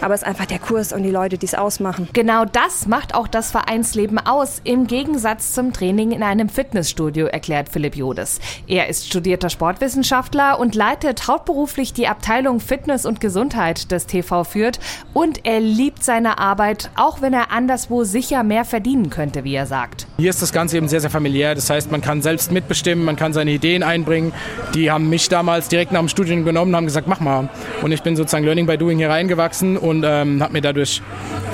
Aber 0.02 0.14
es 0.14 0.22
ist 0.22 0.28
einfach 0.28 0.46
der 0.46 0.60
Kurs 0.60 0.94
und 0.94 1.04
die 1.04 1.12
Leute, 1.12 1.38
die 1.38 1.46
es 1.46 1.56
ausmachen. 1.56 2.10
Genau 2.14 2.46
das 2.46 2.88
macht 2.88 3.16
auch 3.16 3.28
das 3.28 3.52
Vereinsleben 3.52 4.20
aus, 4.20 4.62
im 4.64 4.88
Gegensatz 4.88 5.54
zum 5.54 5.74
Training 5.74 6.12
in 6.12 6.24
einem 6.24 6.50
Fitnessstudio, 6.50 7.28
erklärt 7.28 7.70
Philipp 7.70 7.96
Jodes. 7.96 8.40
Er 8.68 8.88
ist 8.88 9.08
studierter 9.08 9.50
Sportwissenschaftler 9.50 10.60
und 10.60 10.76
leitet 10.76 11.17
leitet 11.18 11.28
hauptberuflich 11.28 11.94
die 11.94 12.08
Abteilung 12.08 12.60
Fitness 12.60 13.06
und 13.06 13.20
Gesundheit 13.20 13.92
des 13.92 14.06
TV 14.06 14.44
Fürth 14.44 14.80
und 15.14 15.46
er 15.46 15.60
liebt 15.60 16.04
seine 16.04 16.38
Arbeit, 16.38 16.90
auch 16.96 17.22
wenn 17.22 17.34
er 17.34 17.52
anderswo 17.52 18.04
sicher 18.04 18.44
mehr 18.44 18.66
verdienen 18.66 19.10
könnte, 19.10 19.44
wie 19.44 19.56
er 19.56 19.66
sagt. 19.66 20.08
Hier 20.18 20.30
ist 20.30 20.42
das 20.42 20.54
Ganze 20.54 20.78
eben 20.78 20.88
sehr, 20.88 21.02
sehr 21.02 21.10
familiär. 21.10 21.56
Das 21.56 21.70
heißt, 21.70 21.92
man 21.92 22.02
kann 22.02 22.22
selbst 22.22 22.52
mitbestimmen, 22.52 23.04
man 23.04 23.16
kann 23.16 23.34
seine 23.34 23.52
Ideen 23.52 23.84
einbringen. 23.84 24.34
Die 24.74 24.92
haben 24.92 25.10
mich 25.10 25.30
damals 25.30 25.68
direkt 25.68 25.92
nach 25.92 26.00
dem 26.00 26.10
Studium 26.10 26.46
genommen 26.46 26.72
und 26.72 26.78
haben 26.78 26.86
gesagt, 26.86 27.08
mach 27.08 27.20
mal. 27.20 27.50
Und 27.82 27.92
ich 27.92 28.04
bin 28.04 28.16
sozusagen 28.16 28.46
Learning 28.46 28.66
by 28.66 28.78
Doing 28.78 28.98
hier 28.98 29.10
reingewachsen 29.10 29.78
und 29.78 30.04
ähm, 30.06 30.42
habe 30.42 30.54
mir 30.54 30.62
dadurch 30.62 31.02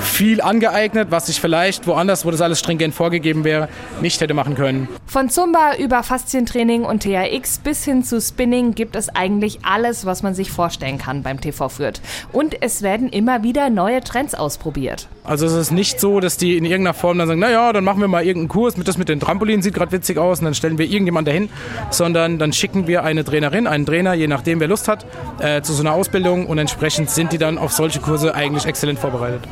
viel 0.00 0.40
angeeignet, 0.40 1.10
was 1.10 1.28
ich 1.28 1.40
vielleicht 1.40 1.86
woanders, 1.86 2.24
wo 2.24 2.30
das 2.30 2.40
alles 2.40 2.58
stringent 2.58 2.94
vorgegeben 2.94 3.44
wäre, 3.44 3.68
nicht 4.00 4.20
hätte 4.20 4.34
machen 4.34 4.54
können. 4.54 4.88
Von 5.06 5.30
Zumba 5.30 5.76
über 5.76 6.02
Faszientraining 6.02 6.84
und 6.84 7.02
THX 7.02 7.58
bis 7.58 7.84
hin 7.84 8.04
zu 8.04 8.20
Spinning 8.20 8.74
gibt 8.74 8.96
es 8.96 9.08
eigentlich 9.44 9.60
alles, 9.62 10.06
was 10.06 10.22
man 10.22 10.34
sich 10.34 10.50
vorstellen 10.50 10.96
kann 10.98 11.22
beim 11.22 11.40
TV 11.40 11.68
Fürth. 11.68 12.00
Und 12.32 12.62
es 12.62 12.82
werden 12.82 13.10
immer 13.10 13.42
wieder 13.42 13.68
neue 13.68 14.00
Trends 14.00 14.34
ausprobiert. 14.34 15.08
Also 15.22 15.46
es 15.46 15.52
ist 15.52 15.70
nicht 15.70 16.00
so, 16.00 16.20
dass 16.20 16.36
die 16.38 16.56
in 16.56 16.64
irgendeiner 16.64 16.94
Form 16.94 17.18
dann 17.18 17.28
sagen, 17.28 17.40
naja, 17.40 17.72
dann 17.72 17.84
machen 17.84 18.00
wir 18.00 18.08
mal 18.08 18.24
irgendeinen 18.24 18.48
Kurs, 18.48 18.76
mit 18.76 18.88
das 18.88 18.96
mit 18.96 19.08
den 19.08 19.20
Trampolinen 19.20 19.62
sieht 19.62 19.74
gerade 19.74 19.92
witzig 19.92 20.18
aus 20.18 20.38
und 20.38 20.46
dann 20.46 20.54
stellen 20.54 20.78
wir 20.78 20.86
irgendjemanden 20.86 21.26
dahin, 21.26 21.50
sondern 21.90 22.38
dann 22.38 22.52
schicken 22.52 22.86
wir 22.86 23.04
eine 23.04 23.24
Trainerin, 23.24 23.66
einen 23.66 23.84
Trainer, 23.84 24.14
je 24.14 24.28
nachdem 24.28 24.60
wer 24.60 24.68
Lust 24.68 24.88
hat, 24.88 25.04
äh, 25.40 25.60
zu 25.60 25.74
so 25.74 25.82
einer 25.82 25.92
Ausbildung 25.92 26.46
und 26.46 26.58
entsprechend 26.58 27.10
sind 27.10 27.32
die 27.32 27.38
dann 27.38 27.58
auf 27.58 27.72
solche 27.72 28.00
Kurse 28.00 28.34
eigentlich 28.34 28.64
exzellent 28.64 28.98
vorbereitet. 28.98 29.42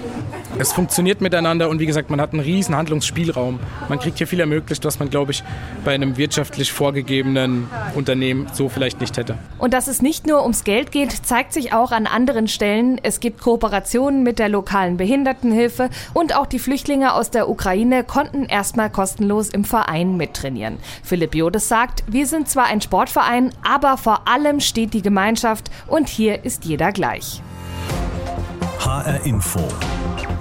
Es 0.59 0.73
funktioniert 0.73 1.23
miteinander 1.23 1.71
und 1.71 1.81
wie 1.81 1.87
gesagt, 1.87 2.11
man 2.11 2.21
hat 2.21 2.33
einen 2.33 2.41
riesen 2.41 2.77
Handlungsspielraum. 2.77 3.59
Man 3.89 3.99
kriegt 3.99 4.19
hier 4.19 4.27
viel 4.27 4.39
ermöglicht, 4.39 4.85
was 4.85 4.99
man, 4.99 5.09
glaube 5.09 5.33
ich, 5.33 5.43
bei 5.83 5.95
einem 5.95 6.19
wirtschaftlich 6.19 6.73
vorgegebenen 6.73 7.69
Unternehmen 7.95 8.47
so 8.53 8.69
vielleicht 8.69 9.01
nicht 9.01 9.17
hätte. 9.17 9.39
Und 9.59 9.73
dass 9.73 9.89
es 9.89 10.03
nicht 10.03 10.27
nur 10.27 10.43
ums 10.43 10.65
Geld 10.65 10.93
geht, 10.93 11.11
zeigt 11.11 11.55
sich 11.55 11.73
auch 11.73 11.91
an 11.91 12.07
anderen 12.07 12.49
Stellen. 12.49 13.01
Es 13.03 13.21
gibt 13.21 13.41
Kooperationen 13.41 14.23
mit 14.23 14.39
der 14.39 14.51
lokalen 14.51 14.99
Behindertenhilfe 14.99 15.89
und 16.13 16.37
auch 16.37 16.47
die 16.47 16.59
Flüchtlinge 16.59 17.15
aus 17.15 17.31
der 17.31 17.49
Ukraine 17.49 18.05
konnten 18.05 18.45
erstmal 18.45 18.91
kostenlos 18.91 19.49
im 19.49 19.65
Verein 19.65 20.19
mittrainieren. 20.19 20.77
Philipp 21.03 21.35
Jodes 21.35 21.69
sagt, 21.69 22.05
wir 22.07 22.27
sind 22.27 22.49
zwar 22.49 22.67
ein 22.67 22.83
Sportverein, 22.83 23.53
aber 23.67 23.97
vor 23.97 24.29
allem 24.29 24.61
steht 24.61 24.93
die 24.93 25.03
Gemeinschaft 25.03 25.71
und 25.87 26.11
hier 26.11 26.45
ist 26.45 26.67
jeder 26.67 26.93
gleich. 26.93 27.41
HR 28.81 29.25
Info 29.25 29.61